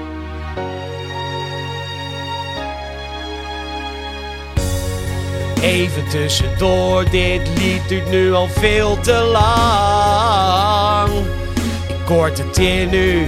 Even 5.65 6.08
tussendoor, 6.10 7.10
dit 7.10 7.41
lied 7.58 7.88
duurt 7.88 8.10
nu 8.10 8.34
al 8.34 8.47
veel 8.47 8.99
te 8.99 9.13
lang. 9.13 11.12
Ik 11.88 11.95
kort 12.06 12.38
het 12.38 12.58
in 12.58 12.89
nu, 12.89 13.28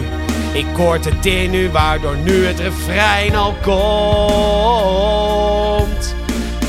ik 0.53 0.65
kort 0.73 1.05
het 1.05 1.25
in 1.25 1.51
nu, 1.51 1.69
waardoor 1.69 2.15
nu 2.15 2.45
het 2.45 2.59
refrein 2.59 3.35
al 3.35 3.55
komt. 3.61 3.75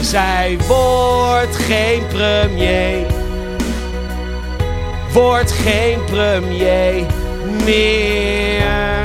Zij 0.01 0.59
wordt 0.67 1.57
geen 1.57 2.07
premier, 2.07 3.07
wordt 5.13 5.53
geen 5.53 6.05
premier 6.05 7.07
meer. 7.65 8.98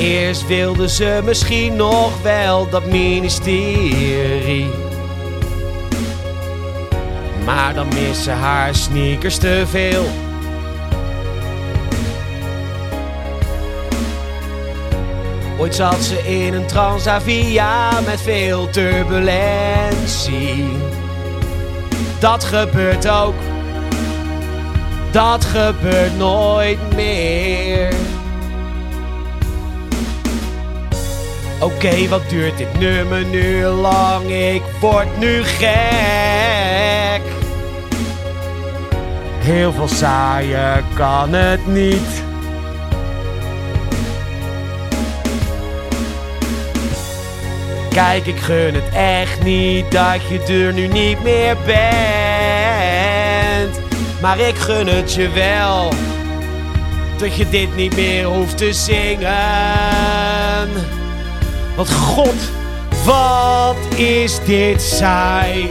Eerst 0.00 0.46
wilde 0.46 0.88
ze 0.88 1.20
misschien 1.24 1.76
nog 1.76 2.22
wel 2.22 2.68
dat 2.68 2.84
ministerie. 2.84 4.70
Maar 7.44 7.74
dan 7.74 7.88
missen 7.88 8.36
haar 8.36 8.74
sneakers 8.74 9.38
te 9.38 9.64
veel. 9.66 10.04
Ooit 15.58 15.74
zat 15.74 16.02
ze 16.02 16.18
in 16.18 16.54
een 16.54 16.66
Transavia 16.66 18.00
met 18.00 18.20
veel 18.20 18.70
turbulentie. 18.70 20.68
Dat 22.18 22.44
gebeurt 22.44 23.08
ook. 23.08 23.34
Dat 25.10 25.44
gebeurt 25.44 26.16
nooit 26.16 26.94
meer. 26.94 27.94
Oké, 31.60 32.08
wat 32.08 32.28
duurt 32.28 32.56
dit 32.56 32.78
nummer 32.78 33.24
nu 33.24 33.64
lang? 33.64 34.30
Ik 34.30 34.62
word 34.80 35.18
nu 35.18 35.42
gek. 35.42 37.22
Heel 39.38 39.72
veel 39.72 39.88
saaier 39.88 40.82
kan 40.94 41.32
het 41.32 41.66
niet. 41.66 42.22
Kijk, 47.90 48.26
ik 48.26 48.38
gun 48.38 48.74
het 48.74 48.94
echt 48.94 49.42
niet 49.42 49.92
dat 49.92 50.20
je 50.28 50.64
er 50.64 50.72
nu 50.72 50.86
niet 50.86 51.22
meer 51.22 51.56
bent. 51.66 51.80
Maar 54.20 54.38
ik 54.38 54.54
gun 54.56 54.86
het 54.86 55.14
je 55.14 55.30
wel 55.30 55.92
dat 57.18 57.36
je 57.36 57.48
dit 57.48 57.76
niet 57.76 57.96
meer 57.96 58.24
hoeft 58.24 58.56
te 58.56 58.72
zingen. 58.72 59.30
Want 61.80 61.92
god, 61.92 62.34
wat 63.04 63.98
is 63.98 64.38
dit 64.44 64.82
saai? 64.82 65.70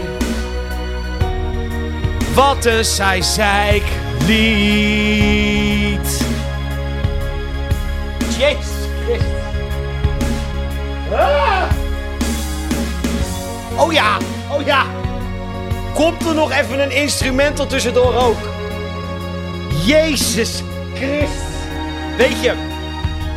Wat 2.34 2.66
een 2.66 2.86
saai 2.86 3.24
zeik 3.24 3.84
lied. 4.26 6.26
Jezus 8.38 8.88
Christus. 9.06 9.28
Ah! 11.12 11.64
Oh 13.76 13.94
ja, 13.94 14.18
oh 14.52 14.66
ja. 14.66 14.86
Komt 15.94 16.26
er 16.26 16.36
nog 16.36 16.52
even 16.52 16.80
een 16.80 16.92
instrumental 16.92 17.68
tussendoor 17.68 18.16
ook? 18.16 18.38
Jezus 19.86 20.64
Christus. 20.94 21.38
Weet 22.18 22.42
je, 22.42 22.54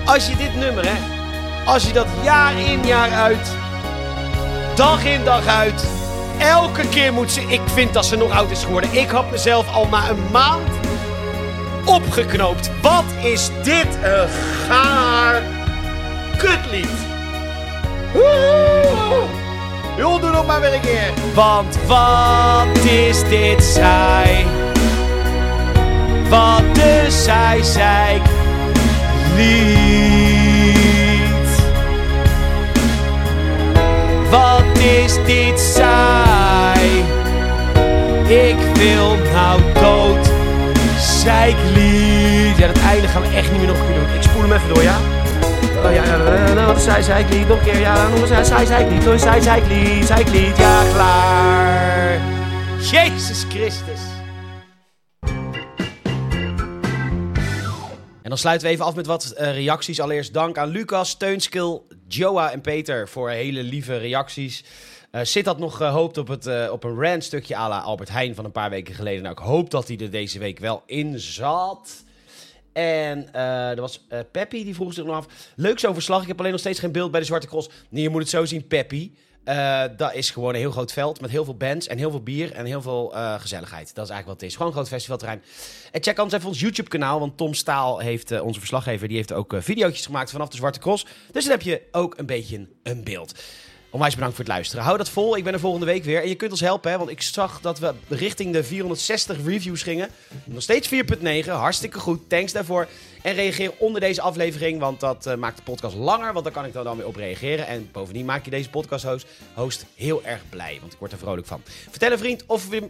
als 0.05 0.27
je 0.27 0.37
dit 0.37 0.55
nummer, 0.55 0.87
hè, 0.87 1.12
als 1.65 1.87
je 1.87 1.93
dat 1.93 2.07
jaar 2.23 2.59
in 2.59 2.87
jaar 2.87 3.11
uit, 3.11 3.57
dag 4.75 5.05
in 5.05 5.25
dag 5.25 5.47
uit, 5.47 5.85
elke 6.39 6.89
keer 6.89 7.13
moet 7.13 7.31
ze. 7.31 7.41
Ik 7.41 7.61
vind 7.65 7.93
dat 7.93 8.07
ze 8.07 8.17
nog 8.17 8.31
oud 8.31 8.51
is 8.51 8.65
geworden. 8.65 8.93
Ik 8.93 9.09
had 9.09 9.31
mezelf 9.31 9.73
al 9.73 9.89
na 9.91 10.09
een 10.11 10.31
maand 10.31 10.69
opgeknoopt. 11.85 12.71
Wat 12.83 13.05
is 13.23 13.51
dit 13.63 13.87
een 14.03 14.29
gaar 14.69 15.43
kutlied? 16.37 17.11
Joh, 19.97 20.21
doe 20.21 20.31
nog 20.31 20.47
maar 20.47 20.61
weer 20.61 20.75
een 20.75 20.81
keer. 20.81 21.13
Want 21.35 21.79
wat 21.87 22.85
is 22.85 23.29
dit 23.29 23.65
saai? 23.65 24.47
Wat 26.29 26.75
de 26.75 27.07
saai 27.09 27.65
zeik 27.65 28.23
lied. 29.37 29.92
Wil 38.83 39.17
nou 39.17 39.61
dood. 39.73 40.27
Zeiklied. 40.99 42.57
Ja, 42.57 42.67
dat 42.67 42.79
einde 42.79 43.09
gaan 43.09 43.23
we 43.23 43.29
echt 43.29 43.51
niet 43.51 43.61
meer 43.61 43.69
nog 43.69 43.79
een 43.79 43.87
keer 43.87 43.95
doen. 43.95 44.15
Ik 44.15 44.23
spoel 44.23 44.43
hem 44.43 44.53
even 44.53 44.69
door, 44.69 44.83
ja? 44.83 44.99
Oh 45.85 45.93
ja, 45.95 46.67
wat 46.67 46.83
zij 46.83 47.03
zeiklied. 47.03 47.49
Nog 47.49 47.59
een 47.59 47.65
keer, 47.65 47.79
ja, 47.81 48.09
nog 48.09 48.31
eens 48.31 48.49
zij 48.49 48.65
zeiklied. 48.65 49.05
Nog 49.05 49.21
zij 49.21 49.41
zeiklied, 49.41 50.07
zeiklied. 50.07 50.57
Ja, 50.57 50.83
klaar. 50.93 52.21
Jezus 52.91 53.45
Christus. 53.49 54.01
En 58.23 58.29
dan 58.29 58.39
sluiten 58.39 58.67
we 58.67 58.73
even 58.73 58.85
af 58.85 58.95
met 58.95 59.07
wat 59.07 59.31
eh, 59.31 59.55
reacties. 59.55 60.01
Allereerst 60.01 60.35
dank 60.35 60.59
aan 60.59 60.69
Lucas, 60.69 61.11
Steunskil, 61.11 61.87
Joa 62.09 62.51
en 62.51 62.61
Peter 62.61 63.09
voor 63.09 63.31
hele 63.31 63.63
lieve 63.63 63.97
reacties. 63.97 64.65
Eh 65.13 65.25
Sid 65.25 65.47
had 65.47 65.59
nog 65.59 65.77
gehoopt 65.77 66.19
op, 66.19 66.29
het, 66.29 66.47
eh, 66.47 66.69
op 66.73 66.85
een 66.85 67.01
rant 67.01 67.25
stukje 67.25 67.57
à 67.57 67.69
la 67.69 67.81
Albert 67.81 68.09
Heijn 68.09 68.35
van 68.35 68.45
een 68.45 68.53
paar 68.53 68.71
weken 68.71 68.95
geleden. 68.95 69.23
Nou, 69.23 69.35
ik 69.35 69.45
hoop 69.45 69.71
dat 69.71 69.89
hij 69.89 69.99
er 69.99 70.11
deze 70.11 70.39
week 70.39 70.59
wel 70.59 70.83
in 70.87 71.19
zat. 71.19 72.05
En 72.73 73.33
eh, 73.33 73.71
er 73.71 73.81
was 73.81 74.05
eh 74.09 74.19
Peppy, 74.31 74.65
die 74.65 74.75
vroeg 74.75 74.95
zich 74.95 75.05
nog 75.05 75.17
af. 75.17 75.27
Leuk 75.57 75.79
zo'n 75.79 75.95
verslag. 75.95 76.23
Ik 76.23 76.29
heb 76.29 76.39
alleen 76.39 76.51
nog 76.51 76.61
steeds 76.61 76.79
geen 76.79 76.93
beeld 76.93 77.11
bij 77.11 77.21
de 77.21 77.27
Zwarte 77.27 77.47
Cross. 77.47 77.69
Nee, 77.89 78.03
je 78.03 78.09
moet 78.09 78.21
het 78.21 78.31
zo 78.31 78.45
zien, 78.45 78.67
Peppy. 78.67 79.11
Eh, 79.45 79.83
dat 79.97 80.15
is 80.15 80.31
gewoon 80.31 80.55
een 80.55 80.61
heel 80.61 80.71
groot 80.71 80.93
veld 80.93 81.21
met 81.21 81.31
heel 81.31 81.45
veel 81.45 81.57
bands 81.57 81.87
en 81.87 81.99
heel 81.99 82.11
veel 82.11 82.23
bier 82.23 82.53
en 82.53 82.65
heel 82.65 82.83
veel 82.83 83.15
eh, 83.15 83.41
gezelligheid. 83.41 83.95
Dat 83.95 84.05
is 84.05 84.11
eigenlijk 84.11 84.27
wat 84.27 84.41
het 84.41 84.43
is. 84.43 84.53
Gewoon 84.53 84.67
een 84.67 84.75
groot 84.75 84.89
festivalterrein. 84.89 85.43
En 85.93 86.03
check 86.03 86.19
anders 86.19 86.37
even 86.37 86.49
ons 86.49 86.61
YouTube-kanaal, 86.61 87.19
want 87.19 87.37
Tom 87.37 87.55
Staal 87.55 87.99
heeft, 87.99 88.31
eh, 88.31 88.45
onze 88.45 88.59
verslaggever, 88.59 89.09
die 89.09 89.17
heeft 89.17 89.33
ook 89.33 89.53
uh, 89.53 89.61
video's 89.61 90.07
gemaakt 90.07 90.31
vanaf 90.31 90.49
de 90.49 90.57
Zwarte 90.57 90.79
Cross. 90.79 91.07
Dus 91.33 91.45
dan 91.45 91.53
heb 91.53 91.63
je 91.63 91.83
ook 91.91 92.19
een 92.19 92.27
beetje 92.27 92.67
een 92.83 93.05
beeld. 93.05 93.33
Onwijs 93.93 94.15
bedankt 94.15 94.37
voor 94.37 94.45
het 94.45 94.55
luisteren. 94.55 94.85
Hou 94.85 94.97
dat 94.97 95.09
vol. 95.09 95.37
Ik 95.37 95.45
ben 95.45 95.53
er 95.53 95.61
volgende 95.61 95.87
week 95.87 96.05
weer. 96.05 96.23
En 96.23 96.29
je 96.29 96.35
kunt 96.35 96.51
ons 96.51 96.61
helpen, 96.61 96.91
hè, 96.91 96.99
want 96.99 97.11
ik 97.11 97.23
zag 97.23 97.61
dat 97.61 97.79
we 97.79 97.95
richting 98.09 98.53
de 98.53 98.65
460 98.65 99.45
reviews 99.45 99.83
gingen. 99.83 100.09
Nog 100.45 100.63
steeds 100.63 100.89
4.9. 100.89 101.51
Hartstikke 101.51 101.99
goed. 101.99 102.29
Thanks 102.29 102.53
daarvoor. 102.53 102.89
En 103.23 103.35
reageer 103.35 103.73
onder 103.79 104.01
deze 104.01 104.21
aflevering, 104.21 104.81
want 104.81 105.01
dat 105.01 105.27
eh, 105.27 105.35
maakt 105.35 105.57
de 105.57 105.63
podcast 105.63 105.97
langer. 105.97 106.33
Want 106.33 106.45
daar 106.45 106.55
kan 106.55 106.65
ik 106.65 106.73
dan, 106.73 106.85
dan 106.85 106.97
weer 106.97 107.07
op 107.07 107.17
reageren. 107.17 107.67
En 107.67 107.89
bovendien 107.93 108.25
maak 108.25 108.45
je 108.45 108.51
deze 108.51 108.71
podcast 108.71 109.05
host, 109.05 109.27
host 109.55 109.85
heel 109.95 110.25
erg 110.25 110.41
blij. 110.49 110.79
Want 110.81 110.93
ik 110.93 110.99
word 110.99 111.13
er 111.13 111.19
vrolijk 111.19 111.47
van. 111.47 111.63
Vertel 111.91 112.13
een 112.13 112.19
vriend 112.19 112.47
of, 112.47 112.71
eh, 112.73 112.81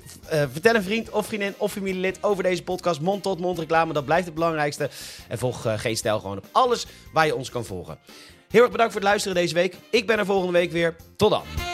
vertel 0.53 0.75
een 0.75 0.83
vriend 0.83 1.11
of 1.11 1.27
vriendin 1.27 1.55
of 1.57 1.73
familielid 1.73 2.19
over 2.21 2.43
deze 2.43 2.63
podcast. 2.63 3.01
Mond 3.01 3.23
tot 3.23 3.41
mond 3.41 3.59
reclame, 3.59 3.93
dat 3.93 4.05
blijft 4.05 4.25
het 4.25 4.35
belangrijkste. 4.35 4.91
En 5.29 5.39
volg 5.39 5.67
eh, 5.67 5.79
Geen 5.79 5.97
Stijl 5.97 6.21
gewoon 6.21 6.39
op 6.39 6.47
alles 6.53 6.87
waar 7.13 7.27
je 7.27 7.37
ons 7.37 7.51
kan 7.51 7.65
volgen. 7.65 7.99
Heel 8.53 8.63
erg 8.63 8.71
bedankt 8.71 8.93
voor 8.93 9.01
het 9.01 9.11
luisteren 9.11 9.37
deze 9.37 9.55
week. 9.55 9.75
Ik 9.91 10.07
ben 10.07 10.19
er 10.19 10.25
volgende 10.25 10.53
week 10.53 10.73
weer. 10.73 10.97
Tot 11.17 11.31
dan. 11.31 11.72